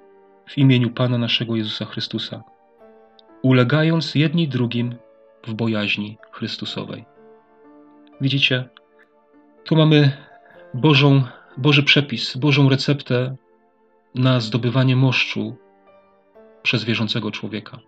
w 0.48 0.58
imieniu 0.58 0.90
Pana 0.90 1.18
naszego 1.18 1.56
Jezusa 1.56 1.84
Chrystusa, 1.84 2.42
ulegając 3.42 4.14
jedni 4.14 4.48
drugim 4.48 4.94
w 5.46 5.54
bojaźni 5.54 6.18
Chrystusowej. 6.30 7.04
Widzicie, 8.20 8.68
tu 9.64 9.76
mamy 9.76 10.12
Bożą, 10.74 11.22
Boży 11.56 11.82
przepis, 11.82 12.36
Bożą 12.36 12.68
receptę 12.68 13.36
na 14.14 14.40
zdobywanie 14.40 14.96
moszczu 14.96 15.56
przez 16.66 16.84
wierzącego 16.84 17.30
człowieka. 17.30 17.78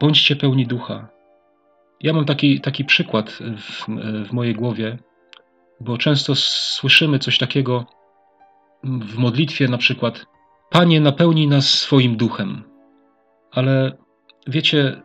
Bądźcie 0.00 0.36
pełni 0.36 0.66
ducha. 0.66 1.08
Ja 2.00 2.12
mam 2.12 2.24
taki, 2.24 2.60
taki 2.60 2.84
przykład 2.84 3.30
w, 3.30 3.86
w 4.28 4.32
mojej 4.32 4.54
głowie, 4.54 4.98
bo 5.80 5.98
często 5.98 6.34
słyszymy 6.34 7.18
coś 7.18 7.38
takiego 7.38 7.86
w 8.84 9.18
modlitwie, 9.18 9.68
na 9.68 9.78
przykład: 9.78 10.26
Panie, 10.70 11.00
napełnij 11.00 11.48
nas 11.48 11.68
swoim 11.68 12.16
duchem. 12.16 12.64
Ale 13.50 13.96
wiecie, 14.46 15.02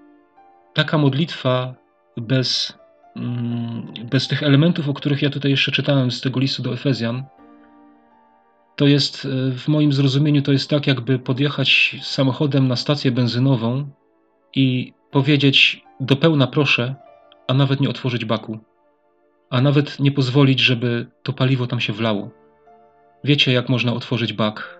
taka 0.73 0.97
modlitwa 0.97 1.75
bez, 2.17 2.77
mm, 3.15 3.93
bez 4.11 4.27
tych 4.27 4.43
elementów, 4.43 4.89
o 4.89 4.93
których 4.93 5.21
ja 5.21 5.29
tutaj 5.29 5.51
jeszcze 5.51 5.71
czytałem 5.71 6.11
z 6.11 6.21
tego 6.21 6.39
listu 6.39 6.63
do 6.63 6.73
Efezjan, 6.73 7.23
to 8.75 8.87
jest 8.87 9.25
e, 9.25 9.51
w 9.51 9.67
moim 9.67 9.93
zrozumieniu 9.93 10.41
to 10.41 10.51
jest 10.51 10.69
tak, 10.69 10.87
jakby 10.87 11.19
podjechać 11.19 11.95
samochodem 12.01 12.67
na 12.67 12.75
stację 12.75 13.11
benzynową 13.11 13.89
i 14.55 14.93
powiedzieć 15.11 15.83
do 15.99 16.15
pełna 16.15 16.47
proszę, 16.47 16.95
a 17.47 17.53
nawet 17.53 17.79
nie 17.79 17.89
otworzyć 17.89 18.25
baku, 18.25 18.59
a 19.49 19.61
nawet 19.61 19.99
nie 19.99 20.11
pozwolić, 20.11 20.59
żeby 20.59 21.07
to 21.23 21.33
paliwo 21.33 21.67
tam 21.67 21.79
się 21.79 21.93
wlało. 21.93 22.31
Wiecie, 23.23 23.51
jak 23.53 23.69
można 23.69 23.93
otworzyć 23.93 24.33
bak? 24.33 24.79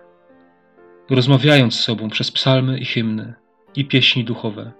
Rozmawiając 1.10 1.74
z 1.74 1.80
sobą 1.80 2.10
przez 2.10 2.30
psalmy 2.30 2.78
i 2.78 2.84
hymny 2.84 3.34
i 3.76 3.84
pieśni 3.84 4.24
duchowe, 4.24 4.72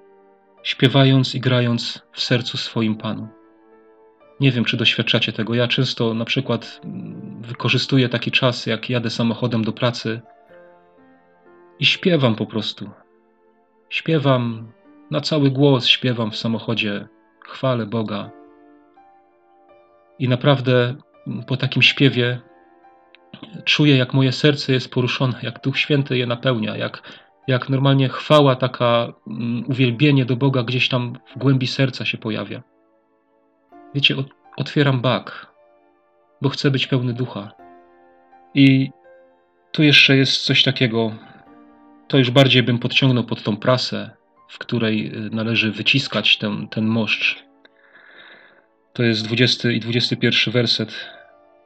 śpiewając 0.62 1.34
i 1.34 1.40
grając 1.40 2.02
w 2.12 2.20
sercu 2.20 2.56
swoim 2.56 2.96
Panu. 2.96 3.28
Nie 4.40 4.52
wiem, 4.52 4.64
czy 4.64 4.76
doświadczacie 4.76 5.32
tego. 5.32 5.54
Ja 5.54 5.68
często 5.68 6.14
na 6.14 6.24
przykład 6.24 6.80
mm, 6.84 7.33
wykorzystuję 7.44 8.08
taki 8.08 8.30
czas, 8.30 8.66
jak 8.66 8.90
jadę 8.90 9.10
samochodem 9.10 9.64
do 9.64 9.72
pracy 9.72 10.20
i 11.78 11.86
śpiewam 11.86 12.34
po 12.34 12.46
prostu. 12.46 12.90
Śpiewam 13.88 14.72
na 15.10 15.20
cały 15.20 15.50
głos, 15.50 15.86
śpiewam 15.86 16.30
w 16.30 16.36
samochodzie, 16.36 17.08
chwalę 17.40 17.86
Boga. 17.86 18.30
I 20.18 20.28
naprawdę 20.28 20.94
po 21.46 21.56
takim 21.56 21.82
śpiewie 21.82 22.40
czuję, 23.64 23.96
jak 23.96 24.14
moje 24.14 24.32
serce 24.32 24.72
jest 24.72 24.90
poruszone, 24.90 25.38
jak 25.42 25.60
Duch 25.60 25.78
Święty 25.78 26.18
je 26.18 26.26
napełnia, 26.26 26.76
jak, 26.76 27.02
jak 27.48 27.68
normalnie 27.68 28.08
chwała, 28.08 28.56
taka 28.56 29.12
um, 29.26 29.64
uwielbienie 29.68 30.24
do 30.24 30.36
Boga 30.36 30.62
gdzieś 30.62 30.88
tam 30.88 31.18
w 31.34 31.38
głębi 31.38 31.66
serca 31.66 32.04
się 32.04 32.18
pojawia. 32.18 32.62
Wiecie, 33.94 34.14
otwieram 34.56 35.00
bak, 35.00 35.53
bo 36.42 36.48
chcę 36.48 36.70
być 36.70 36.86
pełny 36.86 37.12
ducha. 37.12 37.52
I 38.54 38.90
tu 39.72 39.82
jeszcze 39.82 40.16
jest 40.16 40.42
coś 40.42 40.62
takiego, 40.62 41.12
to 42.08 42.18
już 42.18 42.30
bardziej 42.30 42.62
bym 42.62 42.78
podciągnął 42.78 43.24
pod 43.24 43.42
tą 43.42 43.56
prasę, 43.56 44.10
w 44.48 44.58
której 44.58 45.06
y, 45.26 45.30
należy 45.30 45.72
wyciskać 45.72 46.38
ten, 46.38 46.68
ten 46.68 46.86
moszcz. 46.86 47.44
To 48.92 49.02
jest 49.02 49.24
20 49.24 49.70
i 49.70 49.80
21 49.80 50.52
werset. 50.52 50.94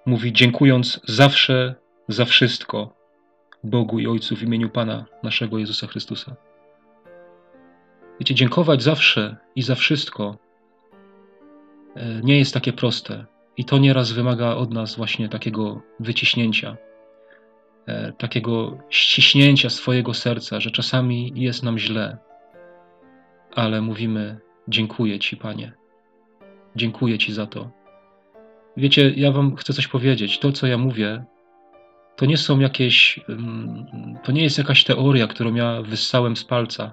Mówi: 0.07 0.33
Dziękując 0.33 1.01
zawsze 1.05 1.75
za 2.09 2.25
wszystko 2.25 2.95
Bogu 3.65 3.99
i 3.99 4.07
Ojcu 4.07 4.37
w 4.37 4.43
imieniu 4.43 4.71
Pana 4.71 5.05
naszego 5.23 5.59
Jezusa 5.59 5.87
Chrystusa. 5.87 6.37
Wiecie, 8.21 8.35
dziękować 8.35 8.83
zawsze 8.83 9.37
i 9.57 9.63
za 9.63 9.75
wszystko 9.75 10.37
e, 11.97 12.21
nie 12.23 12.39
jest 12.39 12.55
takie 12.55 12.73
proste. 12.73 13.25
I 13.59 13.65
to 13.65 13.79
nieraz 13.79 14.13
wymaga 14.13 14.55
od 14.55 14.73
nas 14.73 14.97
właśnie 14.97 15.29
takiego 15.29 15.83
wyciśnięcia, 16.01 16.77
e, 17.87 18.13
takiego 18.13 18.79
ściśnięcia 18.91 19.71
swojego 19.71 20.15
serca, 20.15 20.61
że 20.61 20.71
czasami 20.71 21.33
jest 21.37 21.63
nam 21.63 21.79
źle, 21.79 22.19
ale 23.55 23.81
mówimy: 23.81 24.41
Dziękuję 24.69 25.19
Ci, 25.19 25.37
Panie. 25.37 25.73
Dziękuję 26.77 27.19
Ci 27.19 27.33
za 27.33 27.47
to. 27.47 27.71
Wiecie, 28.77 29.11
ja 29.17 29.33
Wam 29.33 29.57
chcę 29.57 29.73
coś 29.73 29.89
powiedzieć. 29.89 30.39
To, 30.39 30.53
co 30.53 30.67
ja 30.67 30.79
mówię, 30.79 31.25
to 32.17 32.27
nie 32.27 32.37
są 32.37 32.59
jakieś. 32.61 33.21
To 34.25 34.33
nie 34.33 34.43
jest 34.43 34.59
jakaś 34.59 34.85
teoria, 34.85 35.27
którą 35.27 35.55
ja 35.55 35.83
wyssałem 35.83 36.37
z 36.37 36.45
palca 36.45 36.93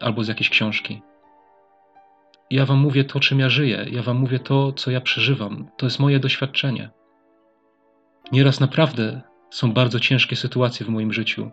albo 0.00 0.24
z 0.24 0.28
jakiejś 0.28 0.50
książki. 0.50 1.02
Ja 2.50 2.66
Wam 2.66 2.78
mówię 2.78 3.04
to, 3.04 3.20
czym 3.20 3.40
ja 3.40 3.48
żyję. 3.48 3.86
Ja 3.90 4.02
Wam 4.02 4.16
mówię 4.16 4.38
to, 4.38 4.72
co 4.72 4.90
ja 4.90 5.00
przeżywam. 5.00 5.68
To 5.76 5.86
jest 5.86 5.98
moje 5.98 6.18
doświadczenie. 6.18 6.90
Nieraz 8.32 8.60
naprawdę 8.60 9.22
są 9.50 9.72
bardzo 9.72 10.00
ciężkie 10.00 10.36
sytuacje 10.36 10.86
w 10.86 10.88
moim 10.88 11.12
życiu. 11.12 11.50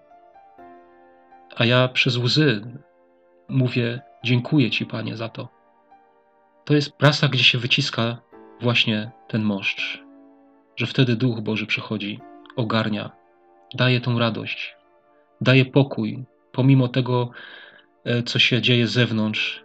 A 1.56 1.66
ja 1.66 1.88
przez 1.88 2.18
łzy 2.18 2.62
mówię: 3.50 4.02
Dziękuję 4.24 4.72
Ci, 4.72 4.86
Panie, 4.86 5.18
za 5.18 5.30
to. 5.30 5.50
To 6.66 6.74
jest 6.74 6.98
prasa, 6.98 7.28
gdzie 7.28 7.44
się 7.44 7.58
wyciska 7.58 8.18
właśnie 8.62 9.12
ten 9.28 9.44
moszcz, 9.44 10.04
że 10.76 10.86
wtedy 10.86 11.16
Duch 11.16 11.42
Boży 11.42 11.66
przychodzi, 11.66 12.20
ogarnia, 12.56 13.12
daje 13.74 14.02
tą 14.02 14.20
radość, 14.20 14.76
daje 15.42 15.66
pokój, 15.66 16.26
pomimo 16.52 16.88
tego, 16.88 17.30
e, 18.06 18.24
co 18.24 18.40
się 18.40 18.62
dzieje 18.62 18.88
z 18.88 18.92
zewnątrz, 18.92 19.63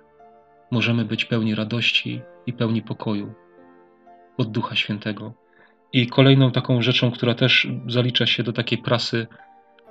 możemy 0.70 1.04
być 1.04 1.24
pełni 1.24 1.54
radości 1.54 2.20
i 2.46 2.52
pełni 2.52 2.82
pokoju 2.82 3.34
od 4.38 4.50
Ducha 4.50 4.76
Świętego. 4.76 5.34
I 5.92 6.06
kolejną 6.06 6.50
taką 6.50 6.82
rzeczą, 6.82 7.10
która 7.10 7.34
też 7.34 7.68
zalicza 7.86 8.26
się 8.26 8.42
do 8.42 8.52
takiej 8.52 8.78
prasy, 8.78 9.26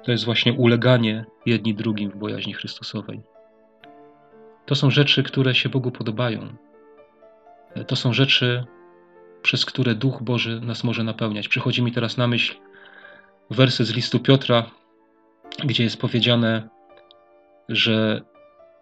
to 0.03 0.11
jest 0.11 0.25
właśnie 0.25 0.53
uleganie 0.53 1.25
jedni 1.45 1.75
drugim 1.75 2.11
w 2.11 2.17
bojaźni 2.17 2.53
Chrystusowej. 2.53 3.21
To 4.65 4.75
są 4.75 4.91
rzeczy, 4.91 5.23
które 5.23 5.55
się 5.55 5.69
Bogu 5.69 5.91
podobają. 5.91 6.55
To 7.87 7.95
są 7.95 8.13
rzeczy, 8.13 8.65
przez 9.41 9.65
które 9.65 9.95
Duch 9.95 10.23
Boży 10.23 10.61
nas 10.61 10.83
może 10.83 11.03
napełniać. 11.03 11.47
Przychodzi 11.47 11.83
mi 11.83 11.91
teraz 11.91 12.17
na 12.17 12.27
myśl 12.27 12.55
wersy 13.49 13.85
z 13.85 13.95
listu 13.95 14.19
Piotra, 14.19 14.71
gdzie 15.63 15.83
jest 15.83 16.01
powiedziane, 16.01 16.69
że 17.69 18.21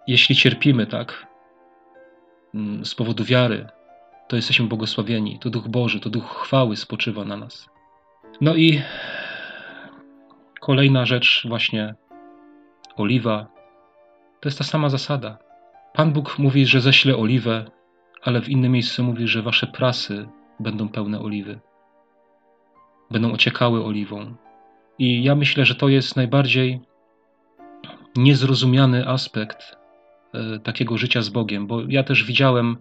jeśli 0.08 0.36
cierpimy 0.36 0.88
tak 0.88 1.27
z 2.83 2.95
powodu 2.95 3.23
wiary, 3.23 3.67
to 4.27 4.35
jesteśmy 4.35 4.67
błogosławieni. 4.67 5.39
To 5.39 5.49
Duch 5.49 5.67
Boży, 5.67 5.99
to 5.99 6.09
Duch 6.09 6.43
chwały 6.43 6.75
spoczywa 6.75 7.25
na 7.25 7.37
nas. 7.37 7.69
No 8.41 8.55
i 8.55 8.81
kolejna 10.59 11.05
rzecz, 11.05 11.45
właśnie 11.49 11.95
oliwa, 12.95 13.47
to 14.39 14.49
jest 14.49 14.57
ta 14.57 14.63
sama 14.63 14.89
zasada. 14.89 15.37
Pan 15.93 16.13
Bóg 16.13 16.39
mówi, 16.39 16.65
że 16.65 16.81
ześle 16.81 17.17
oliwę, 17.17 17.65
ale 18.23 18.41
w 18.41 18.49
innym 18.49 18.71
miejscu 18.71 19.03
mówi, 19.03 19.27
że 19.27 19.41
wasze 19.41 19.67
prasy 19.67 20.27
będą 20.59 20.89
pełne 20.89 21.19
oliwy. 21.19 21.59
Będą 23.11 23.31
ociekały 23.31 23.85
oliwą. 23.85 24.35
I 24.99 25.23
ja 25.23 25.35
myślę, 25.35 25.65
że 25.65 25.75
to 25.75 25.89
jest 25.89 26.15
najbardziej 26.15 26.81
niezrozumiany 28.15 29.07
aspekt 29.07 29.84
takiego 30.63 30.97
życia 30.97 31.21
z 31.21 31.29
Bogiem, 31.29 31.67
bo 31.67 31.81
ja 31.87 32.03
też 32.03 32.23
widziałem 32.23 32.77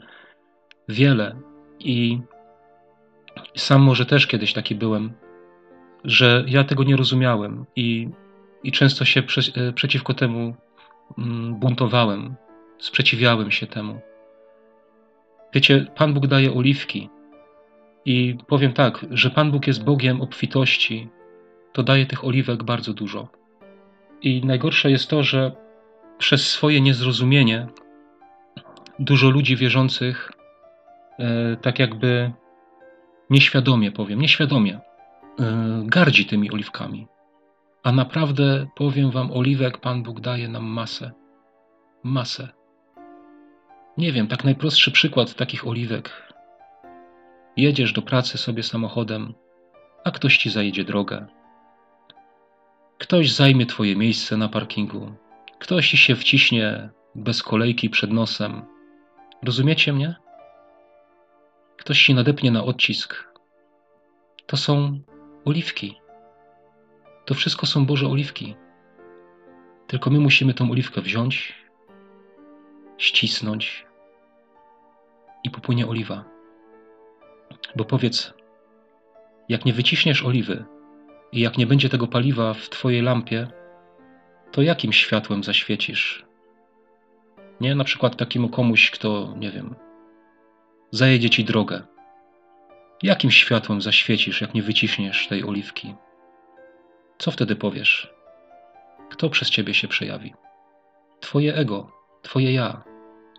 wiele 0.88 1.36
i 1.78 2.20
sam 3.54 3.82
może 3.82 4.06
też 4.06 4.26
kiedyś 4.26 4.52
taki 4.52 4.74
byłem, 4.74 5.12
że 6.04 6.44
ja 6.46 6.64
tego 6.64 6.84
nie 6.84 6.96
rozumiałem 6.96 7.66
i, 7.76 8.08
i 8.62 8.72
często 8.72 9.04
się 9.04 9.22
prze, 9.22 9.62
e, 9.62 9.72
przeciwko 9.72 10.14
temu 10.14 10.54
mm, 11.18 11.54
buntowałem, 11.54 12.34
sprzeciwiałem 12.78 13.50
się 13.50 13.66
temu. 13.66 14.00
Wiecie, 15.54 15.86
Pan 15.96 16.14
Bóg 16.14 16.26
daje 16.26 16.54
oliwki. 16.54 17.08
I 18.04 18.36
powiem 18.46 18.72
tak, 18.72 19.06
że 19.10 19.30
Pan 19.30 19.50
Bóg 19.50 19.66
jest 19.66 19.84
Bogiem 19.84 20.20
obfitości, 20.20 21.08
to 21.72 21.82
daje 21.82 22.06
tych 22.06 22.24
oliwek 22.24 22.64
bardzo 22.64 22.94
dużo. 22.94 23.28
I 24.22 24.44
najgorsze 24.44 24.90
jest 24.90 25.10
to, 25.10 25.22
że 25.22 25.52
przez 26.24 26.50
swoje 26.50 26.80
niezrozumienie 26.80 27.66
dużo 28.98 29.30
ludzi 29.30 29.56
wierzących, 29.56 30.32
e, 31.18 31.56
tak 31.56 31.78
jakby 31.78 32.32
nieświadomie 33.30 33.92
powiem, 33.92 34.20
nieświadomie, 34.20 34.80
e, 35.40 35.82
gardzi 35.84 36.26
tymi 36.26 36.50
oliwkami. 36.50 37.06
A 37.82 37.92
naprawdę 37.92 38.66
powiem 38.74 39.10
Wam, 39.10 39.32
oliwek 39.32 39.78
Pan 39.78 40.02
Bóg 40.02 40.20
daje 40.20 40.48
nam 40.48 40.64
masę. 40.64 41.12
Masę. 42.02 42.48
Nie 43.98 44.12
wiem, 44.12 44.26
tak 44.26 44.44
najprostszy 44.44 44.90
przykład 44.90 45.34
takich 45.34 45.66
oliwek. 45.66 46.32
Jedziesz 47.56 47.92
do 47.92 48.02
pracy 48.02 48.38
sobie 48.38 48.62
samochodem, 48.62 49.34
a 50.04 50.10
ktoś 50.10 50.36
ci 50.38 50.50
zajedzie 50.50 50.84
drogę. 50.84 51.26
Ktoś 52.98 53.32
zajmie 53.32 53.66
twoje 53.66 53.96
miejsce 53.96 54.36
na 54.36 54.48
parkingu. 54.48 55.23
Ktoś 55.64 55.86
się 55.86 56.16
wciśnie 56.16 56.90
bez 57.14 57.42
kolejki 57.42 57.90
przed 57.90 58.10
nosem. 58.10 58.62
Rozumiecie 59.42 59.92
mnie? 59.92 60.14
Ktoś 61.76 62.04
ci 62.04 62.14
nadepnie 62.14 62.50
na 62.50 62.64
odcisk. 62.64 63.28
To 64.46 64.56
są 64.56 65.00
oliwki. 65.44 65.94
To 67.24 67.34
wszystko 67.34 67.66
są 67.66 67.86
Boże 67.86 68.06
oliwki. 68.06 68.54
Tylko 69.86 70.10
my 70.10 70.20
musimy 70.20 70.54
tą 70.54 70.70
oliwkę 70.70 71.00
wziąć, 71.00 71.54
ścisnąć 72.98 73.86
i 75.44 75.50
popłynie 75.50 75.86
oliwa. 75.86 76.24
Bo 77.76 77.84
powiedz, 77.84 78.34
jak 79.48 79.64
nie 79.64 79.72
wyciśniesz 79.72 80.24
oliwy 80.24 80.64
i 81.32 81.40
jak 81.40 81.58
nie 81.58 81.66
będzie 81.66 81.88
tego 81.88 82.06
paliwa 82.06 82.54
w 82.54 82.68
Twojej 82.68 83.02
lampie, 83.02 83.63
to 84.54 84.62
jakim 84.62 84.92
światłem 84.92 85.44
zaświecisz? 85.44 86.24
Nie, 87.60 87.74
na 87.74 87.84
przykład 87.84 88.16
takiemu 88.16 88.48
komuś, 88.48 88.90
kto, 88.90 89.34
nie 89.36 89.50
wiem, 89.50 89.74
zajedzie 90.90 91.30
Ci 91.30 91.44
drogę. 91.44 91.82
Jakim 93.02 93.30
światłem 93.30 93.82
zaświecisz, 93.82 94.40
jak 94.40 94.54
nie 94.54 94.62
wyciśniesz 94.62 95.28
tej 95.28 95.44
oliwki? 95.44 95.94
Co 97.18 97.30
wtedy 97.30 97.56
powiesz? 97.56 98.14
Kto 99.10 99.30
przez 99.30 99.50
Ciebie 99.50 99.74
się 99.74 99.88
przejawi? 99.88 100.34
Twoje 101.20 101.54
ego, 101.54 101.90
Twoje 102.22 102.52
ja. 102.52 102.84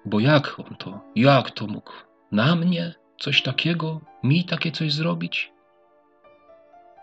Bo 0.05 0.19
jak 0.19 0.59
on 0.59 0.75
to, 0.75 1.01
jak 1.15 1.51
to 1.51 1.67
mógł? 1.67 1.91
Na 2.31 2.55
mnie 2.55 2.93
coś 3.19 3.41
takiego, 3.41 4.01
mi 4.23 4.45
takie 4.45 4.71
coś 4.71 4.93
zrobić? 4.93 5.51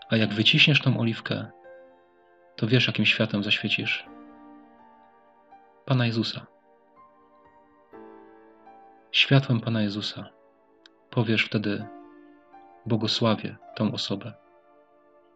A 0.09 0.17
jak 0.17 0.33
wyciśniesz 0.33 0.81
tą 0.81 0.99
oliwkę, 0.99 1.51
to 2.55 2.67
wiesz, 2.67 2.87
jakim 2.87 3.05
światem 3.05 3.43
zaświecisz. 3.43 4.05
Pana 5.85 6.05
Jezusa. 6.05 6.45
Światłem 9.11 9.61
Pana 9.61 9.81
Jezusa 9.81 10.29
powiesz 11.09 11.45
wtedy: 11.45 11.85
Błogosławię 12.85 13.57
tą 13.75 13.91
osobę. 13.91 14.33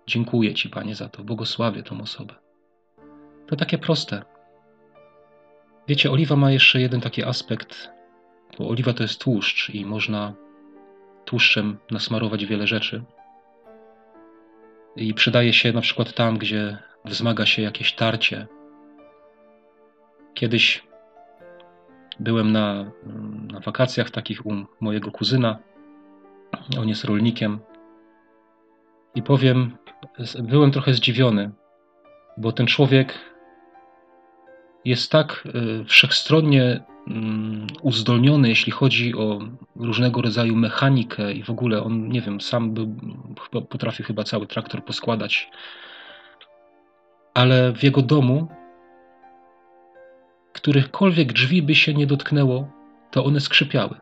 Dziękuję 0.08 0.54
Ci, 0.54 0.70
Panie, 0.70 0.96
za 0.96 1.10
to. 1.10 1.24
Błogosławię 1.24 1.84
tą 1.84 2.02
osobę. 2.02 2.36
To 3.48 3.56
takie 3.56 3.78
proste. 3.78 4.24
Wiecie, 5.88 6.12
oliwa 6.12 6.36
ma 6.36 6.52
jeszcze 6.52 6.82
jeden 6.82 7.02
taki 7.02 7.24
aspekt, 7.24 7.90
bo 8.58 8.70
oliwa 8.70 8.94
to 8.94 9.04
jest 9.04 9.22
tłuszcz 9.22 9.70
i 9.70 9.86
można 9.86 10.34
tłuszczem 11.26 11.78
nasmarować 11.92 12.46
wiele 12.46 12.68
rzeczy. 12.68 13.04
I 14.96 15.14
przydaje 15.14 15.54
się 15.54 15.74
na 15.74 15.82
przykład 15.82 16.14
tam, 16.14 16.38
gdzie 16.38 16.78
wzmaga 17.08 17.46
się 17.46 17.62
jakieś 17.62 17.94
tarcie. 17.94 18.48
Kiedyś 20.34 20.88
byłem 22.20 22.52
na, 22.52 22.92
na 23.52 23.60
wakacjach 23.60 24.10
takich 24.10 24.46
u 24.46 24.54
mojego 24.82 25.12
kuzyna. 25.12 25.60
On 26.80 26.90
jest 26.90 27.04
rolnikiem. 27.04 27.60
I 29.16 29.22
powiem, 29.22 29.78
byłem 30.40 30.72
trochę 30.72 30.94
zdziwiony, 30.94 31.52
bo 32.38 32.52
ten 32.52 32.68
człowiek 32.68 33.14
jest 34.86 35.12
tak 35.12 35.48
e, 35.48 35.86
wszechstronnie 35.86 36.84
mm, 37.08 37.68
uzdolniony, 37.82 38.50
jeśli 38.50 38.72
chodzi 38.72 39.16
o 39.16 39.40
różnego 39.76 40.22
rodzaju 40.22 40.56
mechanikę 40.56 41.34
i 41.34 41.44
w 41.44 41.50
ogóle 41.50 41.84
on, 41.84 42.10
nie 42.10 42.22
wiem, 42.22 42.42
sam 42.42 42.74
by, 42.74 42.88
potrafi 43.70 44.04
chyba 44.04 44.24
cały 44.24 44.48
traktor 44.48 44.86
poskładać. 44.86 45.50
Ale 47.38 47.74
w 47.74 47.84
jego 47.84 48.02
domu, 48.02 48.48
którychkolwiek 50.54 51.34
drzwi 51.34 51.62
by 51.62 51.76
się 51.76 51.94
nie 51.94 52.08
dotknęło, 52.08 52.68
to 53.12 53.26
one 53.26 53.40
skrzypiały. 53.40 53.96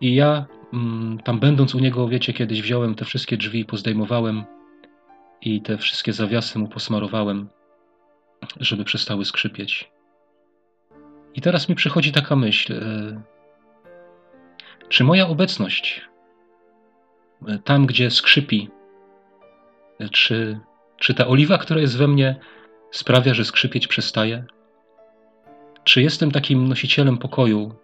I 0.00 0.14
ja 0.14 0.44
mm, 0.72 1.18
tam 1.18 1.40
będąc 1.40 1.74
u 1.74 1.78
niego, 1.78 2.08
wiecie, 2.08 2.32
kiedyś 2.32 2.62
wziąłem 2.62 2.94
te 2.94 3.04
wszystkie 3.04 3.36
drzwi 3.36 3.64
pozdejmowałem 3.64 4.44
i 5.40 5.60
te 5.62 5.78
wszystkie 5.78 6.12
zawiasy 6.12 6.58
mu 6.58 6.68
posmarowałem 6.68 7.48
żeby 8.60 8.84
przestały 8.84 9.24
skrzypieć. 9.24 9.90
I 11.34 11.40
teraz 11.40 11.68
mi 11.68 11.74
przychodzi 11.74 12.12
taka 12.12 12.36
myśl: 12.36 12.72
e, 12.72 13.22
czy 14.88 15.04
moja 15.04 15.28
obecność 15.28 16.02
e, 17.48 17.58
tam, 17.58 17.86
gdzie 17.86 18.10
skrzypi, 18.10 18.68
e, 20.00 20.08
czy, 20.08 20.60
czy 21.02 21.14
ta 21.14 21.26
oliwa, 21.26 21.58
która 21.58 21.80
jest 21.80 21.98
we 21.98 22.08
mnie, 22.08 22.36
sprawia, 22.90 23.34
że 23.34 23.44
skrzypieć 23.44 23.86
przestaje? 23.86 24.44
Czy 25.84 26.02
jestem 26.02 26.30
takim 26.30 26.68
nosicielem 26.68 27.18
pokoju, 27.18 27.74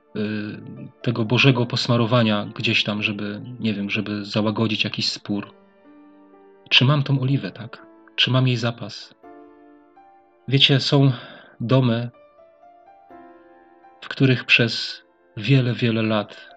tego 1.03 1.25
Bożego 1.25 1.67
posmarowania 1.67 2.47
gdzieś 2.55 2.85
tam, 2.85 3.03
żeby, 3.03 3.41
nie 3.61 3.75
wiem, 3.75 3.91
żeby 3.91 4.25
załagodzić 4.25 4.85
jakiś 4.85 5.09
spór? 5.09 5.55
Czy 6.69 6.85
mam 6.85 7.03
tą 7.03 7.21
oliwę, 7.21 7.51
tak? 7.51 7.87
Czy 8.17 8.31
mam 8.31 8.49
jej 8.49 8.57
zapas? 8.57 9.15
Wiecie, 10.49 10.81
są 10.81 11.13
domy, 11.61 12.11
w 14.01 14.09
których 14.09 14.45
przez 14.45 15.03
wiele, 15.37 15.73
wiele 15.73 16.03
lat 16.03 16.51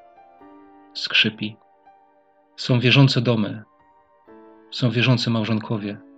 skrzypi. 0.93 1.55
Są 2.55 2.79
wierzące 2.79 3.21
domy, 3.21 3.63
są 4.71 4.91
wierzący 4.91 5.29
małżonkowie, 5.29 6.10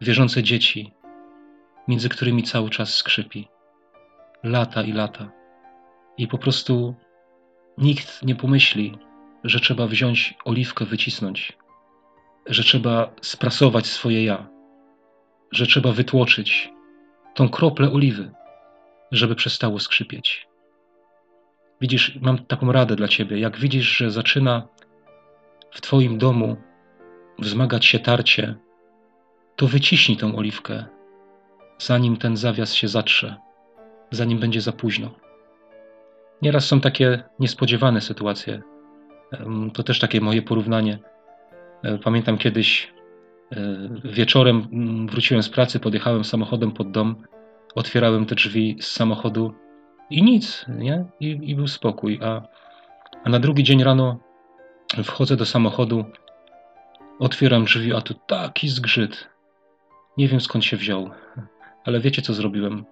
wierzące 0.00 0.42
dzieci, 0.42 0.92
między 1.88 2.08
którymi 2.08 2.42
cały 2.42 2.70
czas 2.70 2.94
skrzypi. 2.94 3.48
Lata 4.42 4.82
i 4.82 4.92
lata. 4.92 5.30
I 6.18 6.28
po 6.28 6.38
prostu 6.38 6.94
nikt 7.78 8.22
nie 8.22 8.34
pomyśli, 8.34 8.98
że 9.44 9.60
trzeba 9.60 9.86
wziąć 9.86 10.34
oliwkę, 10.44 10.84
wycisnąć, 10.84 11.58
że 12.46 12.62
trzeba 12.62 13.10
sprasować 13.22 13.86
swoje 13.86 14.24
ja, 14.24 14.48
że 15.52 15.66
trzeba 15.66 15.92
wytłoczyć 15.92 16.72
tą 17.34 17.48
kroplę 17.48 17.92
oliwy, 17.92 18.32
żeby 19.12 19.34
przestało 19.34 19.78
skrzypieć. 19.78 20.48
Widzisz, 21.80 22.18
mam 22.20 22.38
taką 22.38 22.72
radę 22.72 22.96
dla 22.96 23.08
ciebie. 23.08 23.38
Jak 23.38 23.58
widzisz, 23.58 23.96
że 23.96 24.10
zaczyna 24.10 24.68
w 25.70 25.80
twoim 25.80 26.18
domu 26.18 26.56
wzmagać 27.38 27.84
się 27.84 27.98
tarcie, 27.98 28.54
to 29.60 29.66
wyciśnij 29.66 30.18
tą 30.18 30.36
oliwkę, 30.36 30.84
zanim 31.78 32.16
ten 32.16 32.36
zawias 32.36 32.74
się 32.74 32.88
zatrze, 32.88 33.36
zanim 34.10 34.38
będzie 34.38 34.60
za 34.60 34.72
późno. 34.72 35.10
Nieraz 36.42 36.64
są 36.64 36.80
takie 36.80 37.22
niespodziewane 37.38 38.00
sytuacje. 38.00 38.62
To 39.74 39.82
też 39.82 39.98
takie 39.98 40.20
moje 40.20 40.42
porównanie. 40.42 40.98
E, 41.82 41.98
pamiętam 41.98 42.38
kiedyś 42.38 42.92
E, 43.56 43.88
wieczorem 44.04 44.68
mm, 44.72 45.06
wróciłem 45.06 45.42
z 45.42 45.48
pracy, 45.48 45.80
podjechałem 45.80 46.24
samochodem 46.24 46.72
pod 46.72 46.90
dom, 46.90 47.16
otwierałem 47.74 48.26
te 48.26 48.34
drzwi 48.34 48.76
z 48.80 48.86
samochodu 48.86 49.54
i 50.10 50.22
nic, 50.22 50.66
nie? 50.68 51.04
I, 51.20 51.38
i 51.42 51.54
był 51.56 51.66
spokój. 51.66 52.20
A, 52.22 52.42
a 53.24 53.30
na 53.30 53.40
drugi 53.40 53.64
dzień 53.64 53.84
rano 53.84 54.18
wchodzę 55.04 55.36
do 55.36 55.46
samochodu, 55.46 56.04
otwieram 57.18 57.64
drzwi, 57.64 57.94
a 57.94 58.00
tu 58.00 58.14
taki 58.26 58.68
zgrzyt. 58.68 59.28
Nie 60.20 60.28
wiem 60.28 60.40
skąd 60.40 60.64
się 60.64 60.76
wziął, 60.76 61.10
ale 61.84 62.00
wiecie 62.00 62.22
co 62.22 62.34
zrobiłem? 62.34 62.84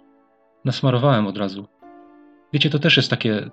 Nasmarowałem 0.65 1.27
od 1.27 1.39
razu. 1.39 1.69
Wiecie, 2.53 2.71
to 2.71 2.79
też 2.79 2.97
jest 2.97 3.11
takie, 3.11 3.51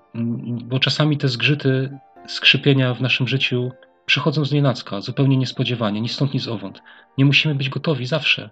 bo 0.63 0.79
czasami 0.79 1.17
te 1.17 1.27
zgrzyty, 1.27 1.97
skrzypienia 2.27 2.93
w 2.93 3.01
naszym 3.01 3.27
życiu 3.27 3.71
przychodzą 4.05 4.45
z 4.45 4.51
nienacka, 4.51 5.01
zupełnie 5.01 5.37
niespodziewanie, 5.37 6.01
ni 6.01 6.09
stąd, 6.09 6.33
ni 6.33 6.39
zowąd. 6.39 6.81
Nie 7.17 7.25
musimy 7.25 7.55
być 7.55 7.69
gotowi 7.69 8.05
zawsze, 8.05 8.49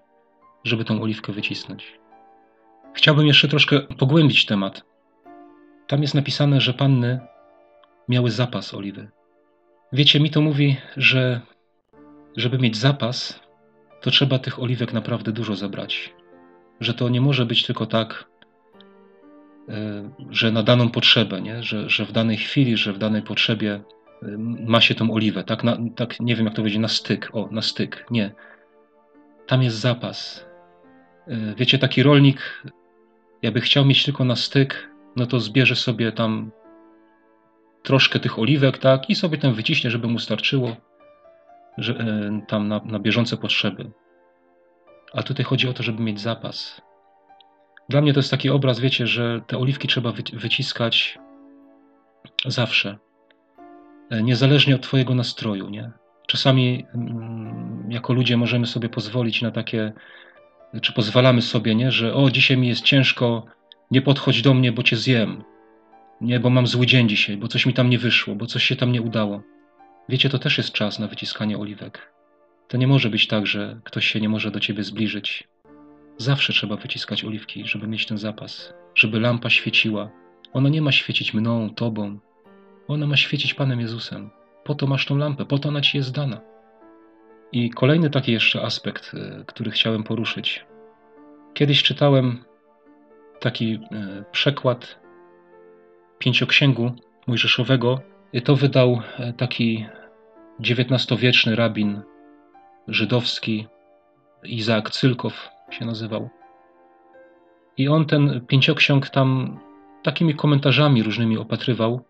żeby 0.64 0.86
tą 0.86 1.02
oliwkę 1.02 1.34
wycisnąć. 1.34 2.00
Chciałbym 2.94 3.28
jeszcze 3.28 3.48
troszkę 3.48 3.80
pogłębić 3.80 4.46
temat. 4.46 4.84
Tam 5.88 6.02
jest 6.02 6.16
napisane, 6.16 6.62
że 6.62 6.74
panny 6.74 7.20
miały 8.10 8.32
zapas 8.32 8.74
oliwy. 8.74 9.10
Wiecie, 9.94 10.20
mi 10.20 10.30
to 10.30 10.42
mówi, 10.42 10.78
że 10.98 11.42
żeby 12.38 12.58
mieć 12.58 12.78
zapas, 12.78 13.43
to 14.04 14.12
trzeba 14.12 14.40
tych 14.40 14.60
oliwek 14.60 14.94
naprawdę 14.94 15.32
dużo 15.32 15.56
zabrać. 15.56 16.14
Że 16.80 16.94
to 16.94 17.10
nie 17.10 17.22
może 17.22 17.46
być 17.46 17.66
tylko 17.66 17.86
tak, 17.86 18.26
e, 19.70 20.10
że 20.30 20.52
na 20.52 20.64
daną 20.64 20.90
potrzebę, 20.90 21.42
nie? 21.42 21.64
Że, 21.64 21.90
że 21.90 22.06
w 22.06 22.12
danej 22.12 22.38
chwili, 22.38 22.78
że 22.78 22.94
w 22.94 22.98
danej 22.98 23.22
potrzebie 23.22 23.82
ma 24.68 24.82
się 24.82 24.96
tą 24.96 25.14
oliwę, 25.14 25.44
tak, 25.44 25.64
na, 25.64 25.78
tak 25.96 26.20
nie 26.20 26.36
wiem 26.36 26.46
jak 26.46 26.54
to 26.54 26.62
powiedzieć, 26.62 26.80
na 26.80 26.88
styk, 26.88 27.30
o, 27.34 27.50
na 27.52 27.62
styk, 27.62 28.06
nie. 28.12 28.32
Tam 29.48 29.64
jest 29.64 29.78
zapas. 29.78 30.46
E, 31.28 31.56
wiecie, 31.56 31.80
taki 31.80 32.04
rolnik, 32.04 32.64
jakby 33.42 33.62
chciał 33.62 33.86
mieć 33.86 34.06
tylko 34.06 34.26
na 34.26 34.36
styk, 34.36 34.90
no 35.16 35.26
to 35.26 35.40
zbierze 35.40 35.76
sobie 35.76 36.12
tam 36.12 36.52
troszkę 37.84 38.20
tych 38.20 38.40
oliwek, 38.40 38.78
tak, 38.78 39.10
i 39.10 39.16
sobie 39.16 39.38
tam 39.38 39.54
wyciśnie, 39.54 39.90
żeby 39.90 40.08
mu 40.08 40.20
starczyło, 40.20 40.76
że, 41.78 41.94
e, 41.94 42.42
tam 42.48 42.68
na, 42.68 42.82
na 42.86 43.00
bieżące 43.00 43.38
potrzeby. 43.38 43.92
A 45.14 45.24
tutaj 45.24 45.46
chodzi 45.46 45.70
o 45.70 45.74
to, 45.74 45.84
żeby 45.84 46.04
mieć 46.04 46.20
zapas. 46.20 46.82
Dla 47.90 48.02
mnie 48.02 48.14
to 48.14 48.20
jest 48.20 48.32
taki 48.32 48.50
obraz, 48.50 48.80
wiecie, 48.80 49.08
że 49.08 49.42
te 49.48 49.58
oliwki 49.58 49.88
trzeba 49.88 50.14
wyciskać 50.34 51.20
zawsze. 52.46 52.98
E, 54.10 54.24
niezależnie 54.24 54.76
od 54.76 54.82
Twojego 54.82 55.16
nastroju. 55.16 55.70
Nie? 55.70 55.92
Czasami 56.28 56.86
mm, 56.96 57.88
jako 57.92 58.14
ludzie 58.14 58.38
możemy 58.38 58.68
sobie 58.68 58.90
pozwolić 58.90 59.42
na 59.42 59.52
takie, 59.52 59.94
czy 60.82 60.94
pozwalamy 60.94 61.42
sobie, 61.42 61.76
nie? 61.76 61.92
że 61.92 62.14
o, 62.14 62.32
dzisiaj 62.32 62.58
mi 62.58 62.68
jest 62.68 62.82
ciężko, 62.82 63.46
nie 63.92 64.02
podchodź 64.02 64.42
do 64.42 64.54
mnie, 64.54 64.72
bo 64.72 64.84
Cię 64.84 64.96
zjem. 64.96 65.44
Nie, 66.22 66.40
bo 66.40 66.50
mam 66.50 66.68
zły 66.68 66.86
dzień 66.86 67.10
dzisiaj, 67.10 67.38
bo 67.38 67.48
coś 67.48 67.66
mi 67.66 67.74
tam 67.74 67.90
nie 67.90 67.98
wyszło, 67.98 68.36
bo 68.36 68.46
coś 68.46 68.64
się 68.64 68.76
tam 68.76 68.92
nie 68.92 69.02
udało. 69.02 69.42
Wiecie, 70.10 70.30
to 70.30 70.40
też 70.40 70.58
jest 70.58 70.72
czas 70.72 71.00
na 71.00 71.08
wyciskanie 71.08 71.58
oliwek. 71.58 72.14
To 72.68 72.78
nie 72.78 72.88
może 72.88 73.10
być 73.10 73.28
tak, 73.28 73.48
że 73.48 73.80
ktoś 73.84 74.08
się 74.08 74.22
nie 74.22 74.30
może 74.30 74.52
do 74.52 74.60
ciebie 74.60 74.84
zbliżyć. 74.84 75.48
Zawsze 76.18 76.54
trzeba 76.54 76.76
wyciskać 76.76 77.24
oliwki, 77.26 77.68
żeby 77.68 77.88
mieć 77.88 78.06
ten 78.06 78.18
zapas, 78.18 78.74
żeby 78.96 79.20
lampa 79.20 79.50
świeciła. 79.50 80.10
Ona 80.54 80.70
nie 80.70 80.82
ma 80.82 80.92
świecić 80.92 81.34
mną, 81.34 81.70
tobą, 81.70 82.20
ona 82.88 83.08
ma 83.08 83.18
świecić 83.18 83.54
Panem 83.54 83.80
Jezusem. 83.80 84.30
Po 84.64 84.76
to 84.76 84.88
masz 84.88 85.06
tą 85.06 85.18
lampę, 85.18 85.46
po 85.46 85.60
to 85.60 85.70
ona 85.70 85.82
ci 85.82 85.98
jest 85.98 86.12
dana. 86.12 86.42
I 87.52 87.70
kolejny 87.70 88.10
taki 88.10 88.32
jeszcze 88.32 88.62
aspekt, 88.62 89.12
e, 89.14 89.44
który 89.48 89.72
chciałem 89.72 90.04
poruszyć. 90.04 90.66
Kiedyś 91.54 91.84
czytałem 91.84 92.44
taki 93.40 93.74
e, 93.74 94.24
przekład 94.32 95.00
pięcioksięgu 96.20 96.92
mojżeszowego. 97.28 98.02
To 98.42 98.56
wydał 98.56 99.02
e, 99.20 99.34
taki 99.34 99.86
XIX-wieczny 100.60 101.56
rabin 101.56 102.02
żydowski, 102.88 103.68
Izaak 104.44 104.90
Cylkow 104.90 105.50
się 105.72 105.86
nazywał. 105.86 106.30
I 107.78 107.88
on 107.88 108.06
ten 108.06 108.46
pięcioksiąg 108.48 109.10
tam 109.10 109.60
takimi 110.04 110.36
komentarzami 110.36 111.04
różnymi 111.04 111.38
opatrywał. 111.38 112.02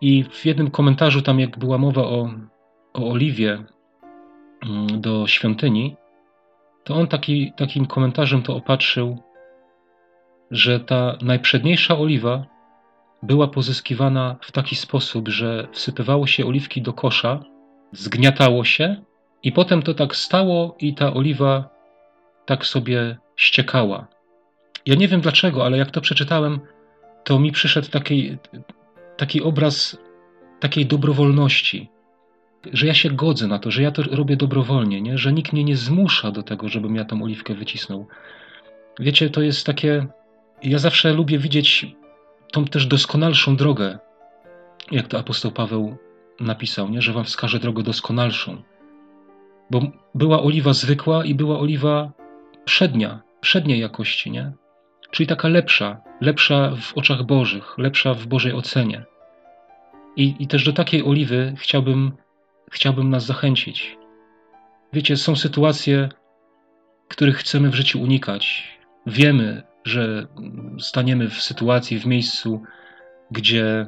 I 0.00 0.24
w 0.24 0.46
jednym 0.46 0.70
komentarzu, 0.70 1.22
tam 1.22 1.40
jak 1.40 1.58
była 1.58 1.78
mowa 1.78 2.02
o, 2.02 2.30
o 2.94 3.10
oliwie 3.10 3.64
mm, 4.62 5.00
do 5.00 5.26
świątyni, 5.26 5.96
to 6.84 6.94
on 6.94 7.06
taki, 7.06 7.52
takim 7.56 7.86
komentarzem 7.86 8.42
to 8.42 8.56
opatrzył, 8.56 9.18
że 10.50 10.80
ta 10.80 11.16
najprzedniejsza 11.22 11.98
oliwa 11.98 12.55
była 13.22 13.48
pozyskiwana 13.48 14.36
w 14.40 14.52
taki 14.52 14.76
sposób, 14.76 15.28
że 15.28 15.68
wsypywało 15.72 16.26
się 16.26 16.46
oliwki 16.46 16.82
do 16.82 16.92
kosza, 16.92 17.40
zgniatało 17.92 18.64
się 18.64 18.96
i 19.42 19.52
potem 19.52 19.82
to 19.82 19.94
tak 19.94 20.16
stało 20.16 20.76
i 20.80 20.94
ta 20.94 21.14
oliwa 21.14 21.68
tak 22.46 22.66
sobie 22.66 23.18
ściekała. 23.36 24.06
Ja 24.86 24.94
nie 24.94 25.08
wiem 25.08 25.20
dlaczego, 25.20 25.64
ale 25.64 25.78
jak 25.78 25.90
to 25.90 26.00
przeczytałem, 26.00 26.60
to 27.24 27.38
mi 27.38 27.52
przyszedł 27.52 27.90
taki, 27.90 28.36
taki 29.16 29.42
obraz 29.42 29.98
takiej 30.60 30.86
dobrowolności, 30.86 31.90
że 32.72 32.86
ja 32.86 32.94
się 32.94 33.10
godzę 33.10 33.46
na 33.46 33.58
to, 33.58 33.70
że 33.70 33.82
ja 33.82 33.90
to 33.90 34.02
robię 34.02 34.36
dobrowolnie, 34.36 35.02
nie? 35.02 35.18
że 35.18 35.32
nikt 35.32 35.52
mnie 35.52 35.64
nie 35.64 35.76
zmusza 35.76 36.30
do 36.30 36.42
tego, 36.42 36.68
żebym 36.68 36.96
ja 36.96 37.04
tą 37.04 37.22
oliwkę 37.22 37.54
wycisnął. 37.54 38.06
Wiecie, 39.00 39.30
to 39.30 39.42
jest 39.42 39.66
takie. 39.66 40.06
Ja 40.62 40.78
zawsze 40.78 41.12
lubię 41.12 41.38
widzieć 41.38 41.86
tą 42.56 42.64
też 42.64 42.86
doskonalszą 42.86 43.56
drogę, 43.56 43.98
jak 44.90 45.08
to 45.08 45.18
apostoł 45.18 45.50
Paweł 45.52 45.96
napisał, 46.40 46.88
nie? 46.88 47.02
że 47.02 47.12
wam 47.12 47.24
wskaże 47.24 47.58
drogę 47.58 47.82
doskonalszą. 47.82 48.62
Bo 49.70 49.80
była 50.14 50.42
oliwa 50.42 50.72
zwykła 50.72 51.24
i 51.24 51.34
była 51.34 51.58
oliwa 51.58 52.12
przednia, 52.64 53.20
przedniej 53.40 53.80
jakości, 53.80 54.30
nie? 54.30 54.52
Czyli 55.10 55.26
taka 55.26 55.48
lepsza, 55.48 56.00
lepsza 56.20 56.72
w 56.80 56.98
oczach 56.98 57.22
Bożych, 57.22 57.78
lepsza 57.78 58.14
w 58.14 58.26
Bożej 58.26 58.52
ocenie. 58.52 59.04
I, 60.16 60.34
i 60.38 60.46
też 60.46 60.64
do 60.64 60.72
takiej 60.72 61.04
oliwy 61.04 61.54
chciałbym, 61.58 62.12
chciałbym 62.70 63.10
nas 63.10 63.26
zachęcić. 63.26 63.96
Wiecie, 64.92 65.16
są 65.16 65.36
sytuacje, 65.36 66.08
których 67.08 67.36
chcemy 67.36 67.70
w 67.70 67.74
życiu 67.74 68.02
unikać. 68.02 68.64
Wiemy, 69.06 69.62
że 69.86 70.26
staniemy 70.80 71.30
w 71.30 71.42
sytuacji, 71.42 71.98
w 71.98 72.06
miejscu, 72.06 72.62
gdzie, 73.30 73.86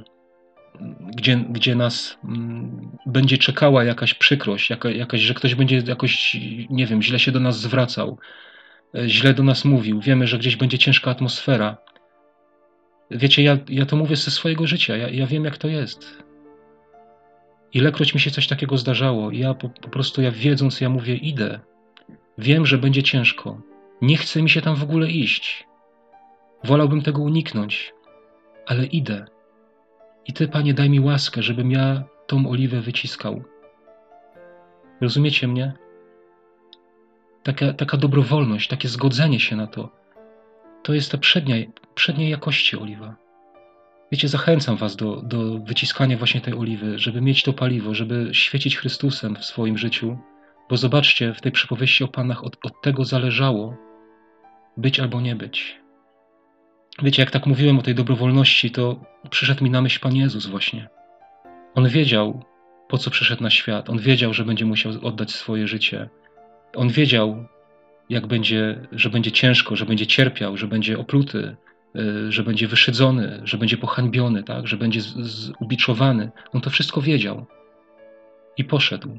gdzie, 1.16 1.36
gdzie 1.36 1.74
nas 1.74 2.18
mm, 2.24 2.90
będzie 3.06 3.38
czekała 3.38 3.84
jakaś 3.84 4.14
przykrość, 4.14 4.70
jaka, 4.70 4.90
jakaś, 4.90 5.20
że 5.20 5.34
ktoś 5.34 5.54
będzie 5.54 5.82
jakoś, 5.86 6.36
nie 6.70 6.86
wiem, 6.86 7.02
źle 7.02 7.18
się 7.18 7.32
do 7.32 7.40
nas 7.40 7.60
zwracał, 7.60 8.18
e, 8.94 9.08
źle 9.08 9.34
do 9.34 9.42
nas 9.42 9.64
mówił. 9.64 10.00
Wiemy, 10.00 10.26
że 10.26 10.38
gdzieś 10.38 10.56
będzie 10.56 10.78
ciężka 10.78 11.10
atmosfera. 11.10 11.76
Wiecie, 13.10 13.42
ja, 13.42 13.58
ja 13.68 13.86
to 13.86 13.96
mówię 13.96 14.16
ze 14.16 14.30
swojego 14.30 14.66
życia, 14.66 14.96
ja, 14.96 15.08
ja 15.08 15.26
wiem, 15.26 15.44
jak 15.44 15.58
to 15.58 15.68
jest. 15.68 16.22
Ilekroć 17.72 18.14
mi 18.14 18.20
się 18.20 18.30
coś 18.30 18.46
takiego 18.46 18.76
zdarzało, 18.76 19.30
ja 19.30 19.54
po, 19.54 19.68
po 19.68 19.88
prostu, 19.88 20.22
ja 20.22 20.30
wiedząc, 20.30 20.80
ja 20.80 20.88
mówię, 20.88 21.14
idę. 21.14 21.60
Wiem, 22.38 22.66
że 22.66 22.78
będzie 22.78 23.02
ciężko. 23.02 23.60
Nie 24.02 24.16
chce 24.16 24.42
mi 24.42 24.50
się 24.50 24.62
tam 24.62 24.76
w 24.76 24.82
ogóle 24.82 25.10
iść. 25.10 25.67
Wolałbym 26.64 27.02
tego 27.02 27.22
uniknąć, 27.22 27.94
ale 28.66 28.86
idę. 28.86 29.26
I 30.26 30.32
Ty, 30.32 30.48
Panie, 30.48 30.74
daj 30.74 30.90
mi 30.90 31.00
łaskę, 31.00 31.42
żebym 31.42 31.70
ja 31.70 32.04
tą 32.26 32.50
oliwę 32.50 32.80
wyciskał. 32.80 33.42
Rozumiecie 35.00 35.48
mnie? 35.48 35.72
Taka, 37.42 37.72
taka 37.72 37.96
dobrowolność, 37.96 38.68
takie 38.68 38.88
zgodzenie 38.88 39.40
się 39.40 39.56
na 39.56 39.66
to, 39.66 39.88
to 40.82 40.94
jest 40.94 41.12
ta 41.12 41.18
przednia, 41.18 41.56
przedniej 41.94 42.30
jakości 42.30 42.76
oliwa. 42.76 43.16
Wiecie, 44.12 44.28
zachęcam 44.28 44.76
Was 44.76 44.96
do, 44.96 45.22
do 45.22 45.58
wyciskania 45.58 46.16
właśnie 46.16 46.40
tej 46.40 46.54
oliwy, 46.54 46.98
żeby 46.98 47.20
mieć 47.20 47.42
to 47.42 47.52
paliwo, 47.52 47.94
żeby 47.94 48.28
świecić 48.32 48.76
Chrystusem 48.76 49.36
w 49.36 49.44
swoim 49.44 49.78
życiu, 49.78 50.18
bo 50.70 50.76
zobaczcie, 50.76 51.34
w 51.34 51.40
tej 51.40 51.52
przypowieści 51.52 52.04
o 52.04 52.08
Panach 52.08 52.44
od, 52.44 52.56
od 52.62 52.82
tego 52.82 53.04
zależało 53.04 53.76
być 54.76 55.00
albo 55.00 55.20
nie 55.20 55.36
być. 55.36 55.77
Wiecie, 57.02 57.22
jak 57.22 57.30
tak 57.30 57.46
mówiłem 57.46 57.78
o 57.78 57.82
tej 57.82 57.94
dobrowolności, 57.94 58.70
to 58.70 59.00
przyszedł 59.30 59.64
mi 59.64 59.70
na 59.70 59.82
myśl 59.82 60.00
Pan 60.00 60.16
Jezus 60.16 60.46
właśnie. 60.46 60.88
On 61.74 61.88
wiedział, 61.88 62.44
po 62.88 62.98
co 62.98 63.10
przyszedł 63.10 63.42
na 63.42 63.50
świat. 63.50 63.90
On 63.90 63.98
wiedział, 63.98 64.34
że 64.34 64.44
będzie 64.44 64.64
musiał 64.64 64.92
oddać 65.02 65.30
swoje 65.30 65.68
życie. 65.68 66.08
On 66.76 66.88
wiedział, 66.88 67.44
jak 68.08 68.26
będzie, 68.26 68.88
że 68.92 69.10
będzie 69.10 69.32
ciężko, 69.32 69.76
że 69.76 69.86
będzie 69.86 70.06
cierpiał, 70.06 70.56
że 70.56 70.66
będzie 70.66 70.98
opluty, 70.98 71.56
y, 71.96 72.32
że 72.32 72.42
będzie 72.42 72.68
wyszydzony, 72.68 73.40
że 73.44 73.58
będzie 73.58 73.76
pohańbiony, 73.76 74.42
tak? 74.42 74.66
że 74.66 74.76
będzie 74.76 75.00
ubiczowany. 75.60 76.30
On 76.52 76.60
to 76.60 76.70
wszystko 76.70 77.00
wiedział 77.00 77.46
i 78.56 78.64
poszedł. 78.64 79.18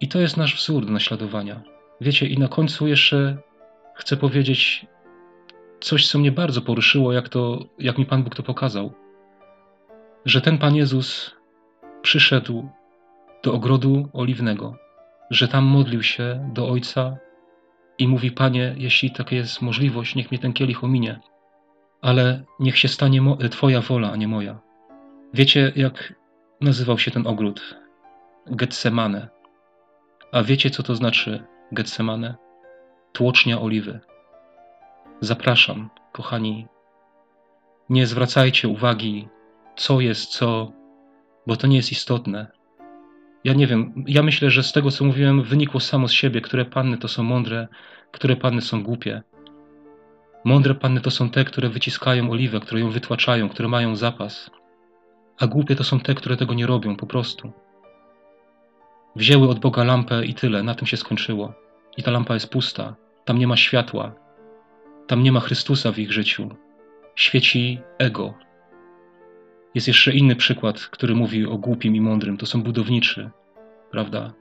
I 0.00 0.08
to 0.08 0.20
jest 0.20 0.36
nasz 0.36 0.56
wzór 0.56 0.86
do 0.86 0.92
naśladowania. 0.92 1.62
Wiecie, 2.00 2.26
i 2.26 2.38
na 2.38 2.48
końcu 2.48 2.86
jeszcze 2.86 3.36
chcę 3.94 4.16
powiedzieć 4.16 4.86
coś, 5.80 6.08
co 6.08 6.18
mnie 6.18 6.32
bardzo 6.32 6.62
poruszyło, 6.62 7.12
jak, 7.12 7.28
to, 7.28 7.64
jak 7.78 7.98
mi 7.98 8.06
Pan 8.06 8.22
Bóg 8.22 8.34
to 8.34 8.42
pokazał. 8.42 8.92
Że 10.24 10.40
ten 10.40 10.58
Pan 10.58 10.76
Jezus 10.76 11.34
przyszedł 12.02 12.68
do 13.42 13.52
ogrodu 13.52 14.08
oliwnego, 14.12 14.76
że 15.30 15.48
tam 15.48 15.64
modlił 15.64 16.02
się 16.02 16.50
do 16.54 16.68
Ojca 16.68 17.16
i 17.98 18.08
mówi: 18.08 18.30
Panie, 18.30 18.74
jeśli 18.76 19.10
taka 19.10 19.36
jest 19.36 19.62
możliwość, 19.62 20.14
niech 20.14 20.30
mnie 20.30 20.38
ten 20.38 20.52
kielich 20.52 20.84
ominie, 20.84 21.20
ale 22.00 22.44
niech 22.60 22.78
się 22.78 22.88
stanie 22.88 23.22
Twoja 23.50 23.80
wola, 23.80 24.12
a 24.12 24.16
nie 24.16 24.28
moja. 24.28 24.58
Wiecie, 25.34 25.72
jak 25.76 26.14
nazywał 26.60 26.98
się 26.98 27.10
ten 27.10 27.26
ogród? 27.26 27.76
Getsemane. 28.46 29.28
A 30.32 30.42
wiecie, 30.42 30.70
co 30.70 30.82
to 30.82 30.94
znaczy 30.94 31.44
Getsemane? 31.72 32.36
Tłocznia 33.12 33.60
oliwy. 33.60 34.00
Zapraszam, 35.20 35.90
kochani, 36.12 36.66
nie 37.88 38.06
zwracajcie 38.06 38.68
uwagi, 38.68 39.28
co 39.76 40.00
jest 40.00 40.30
co, 40.30 40.72
bo 41.46 41.56
to 41.56 41.66
nie 41.66 41.76
jest 41.76 41.92
istotne. 41.92 42.46
Ja 43.44 43.54
nie 43.54 43.66
wiem, 43.66 44.04
ja 44.06 44.22
myślę, 44.22 44.50
że 44.50 44.62
z 44.62 44.72
tego, 44.72 44.90
co 44.90 45.04
mówiłem, 45.04 45.42
wynikło 45.42 45.80
samo 45.80 46.08
z 46.08 46.12
siebie, 46.12 46.40
które 46.40 46.64
panny 46.64 46.98
to 46.98 47.08
są 47.08 47.22
mądre, 47.22 47.68
które 48.12 48.36
panny 48.36 48.60
są 48.60 48.82
głupie. 48.82 49.22
Mądre 50.44 50.74
panny 50.74 51.00
to 51.00 51.10
są 51.10 51.30
te, 51.30 51.44
które 51.44 51.68
wyciskają 51.68 52.30
oliwę, 52.30 52.60
które 52.60 52.80
ją 52.80 52.90
wytłaczają, 52.90 53.48
które 53.48 53.68
mają 53.68 53.96
zapas. 53.96 54.50
A 55.38 55.46
głupie 55.46 55.76
to 55.76 55.84
są 55.84 56.00
te, 56.00 56.14
które 56.14 56.36
tego 56.36 56.54
nie 56.54 56.66
robią 56.66 56.96
po 56.96 57.06
prostu. 57.06 57.52
Wzięły 59.16 59.48
od 59.48 59.58
Boga 59.58 59.84
lampę 59.84 60.24
i 60.24 60.34
tyle, 60.34 60.62
na 60.62 60.74
tym 60.74 60.86
się 60.86 60.96
skończyło. 60.96 61.52
I 61.96 62.02
ta 62.02 62.10
lampa 62.10 62.34
jest 62.34 62.50
pusta, 62.50 62.94
tam 63.24 63.38
nie 63.38 63.46
ma 63.46 63.56
światła, 63.56 64.27
tam 65.08 65.22
nie 65.22 65.32
ma 65.32 65.40
Chrystusa 65.40 65.92
w 65.92 65.98
ich 65.98 66.12
życiu. 66.12 66.48
Świeci 67.14 67.80
ego. 67.98 68.34
Jest 69.74 69.88
jeszcze 69.88 70.12
inny 70.12 70.36
przykład, 70.36 70.80
który 70.80 71.14
mówi 71.14 71.46
o 71.46 71.58
głupim 71.58 71.96
i 71.96 72.00
mądrym. 72.00 72.36
To 72.36 72.46
są 72.46 72.62
budowniczy, 72.62 73.30
prawda? 73.90 74.32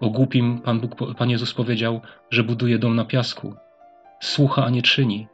O 0.00 0.10
głupim 0.10 0.58
Pan, 0.58 0.80
Bóg, 0.80 1.16
Pan 1.18 1.30
Jezus 1.30 1.54
powiedział, 1.54 2.00
że 2.30 2.44
buduje 2.44 2.78
dom 2.78 2.96
na 2.96 3.04
piasku. 3.04 3.54
Słucha, 4.20 4.64
a 4.64 4.70
nie 4.70 4.82
czyni. 4.82 5.28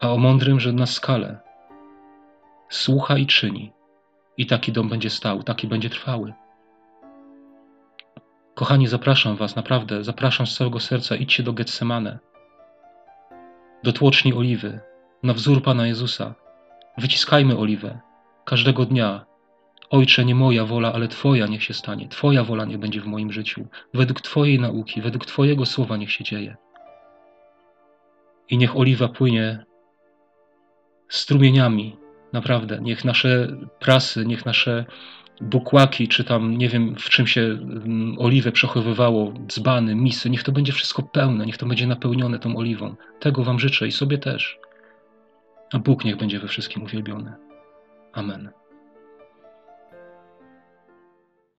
A 0.00 0.12
o 0.12 0.18
mądrym, 0.18 0.60
że 0.60 0.72
na 0.72 0.86
skalę. 0.86 1.38
Słucha 2.68 3.18
i 3.18 3.26
czyni. 3.26 3.72
I 4.36 4.46
taki 4.46 4.72
dom 4.72 4.88
będzie 4.88 5.10
stał, 5.10 5.42
taki 5.42 5.68
będzie 5.68 5.90
trwały. 5.90 6.32
Kochani, 8.54 8.86
zapraszam 8.86 9.36
Was, 9.36 9.56
naprawdę, 9.56 10.04
zapraszam 10.04 10.46
z 10.46 10.56
całego 10.56 10.80
serca, 10.80 11.16
idźcie 11.16 11.42
do 11.42 11.52
Getsemane 11.52 12.18
do 13.84 13.92
tłoczni 13.92 14.34
oliwy, 14.34 14.80
na 15.22 15.32
wzór 15.32 15.62
Pana 15.62 15.86
Jezusa. 15.86 16.34
Wyciskajmy 16.98 17.58
oliwę 17.58 18.00
każdego 18.44 18.84
dnia. 18.84 19.26
Ojcze, 19.90 20.24
nie 20.24 20.34
moja 20.34 20.64
wola, 20.64 20.92
ale 20.92 21.08
Twoja 21.08 21.46
niech 21.46 21.62
się 21.62 21.74
stanie. 21.74 22.08
Twoja 22.08 22.44
wola 22.44 22.64
niech 22.64 22.78
będzie 22.78 23.00
w 23.00 23.06
moim 23.06 23.32
życiu. 23.32 23.66
Według 23.94 24.20
Twojej 24.20 24.60
nauki, 24.60 25.02
według 25.02 25.26
Twojego 25.26 25.66
słowa 25.66 25.96
niech 25.96 26.12
się 26.12 26.24
dzieje. 26.24 26.56
I 28.48 28.58
niech 28.58 28.76
oliwa 28.76 29.08
płynie 29.08 29.64
strumieniami, 31.08 31.96
naprawdę. 32.32 32.78
Niech 32.82 33.04
nasze 33.04 33.56
prasy, 33.78 34.26
niech 34.26 34.46
nasze 34.46 34.84
bukłaki, 35.40 36.08
czy 36.08 36.24
tam 36.24 36.58
nie 36.58 36.68
wiem 36.68 36.94
w 36.98 37.10
czym 37.10 37.26
się 37.26 37.40
mm, 37.40 38.16
oliwę 38.18 38.52
przechowywało, 38.52 39.32
dzbany, 39.46 39.94
misy, 39.94 40.30
niech 40.30 40.42
to 40.42 40.52
będzie 40.52 40.72
wszystko 40.72 41.02
pełne, 41.02 41.46
niech 41.46 41.58
to 41.58 41.66
będzie 41.66 41.86
napełnione 41.86 42.38
tą 42.38 42.56
oliwą. 42.56 42.94
Tego 43.20 43.44
Wam 43.44 43.60
życzę 43.60 43.86
i 43.86 43.92
sobie 43.92 44.18
też. 44.18 44.58
A 45.72 45.78
Bóg 45.78 46.04
niech 46.04 46.16
będzie 46.16 46.40
we 46.40 46.48
wszystkim 46.48 46.82
uwielbiony. 46.82 47.32
Amen. 48.12 48.63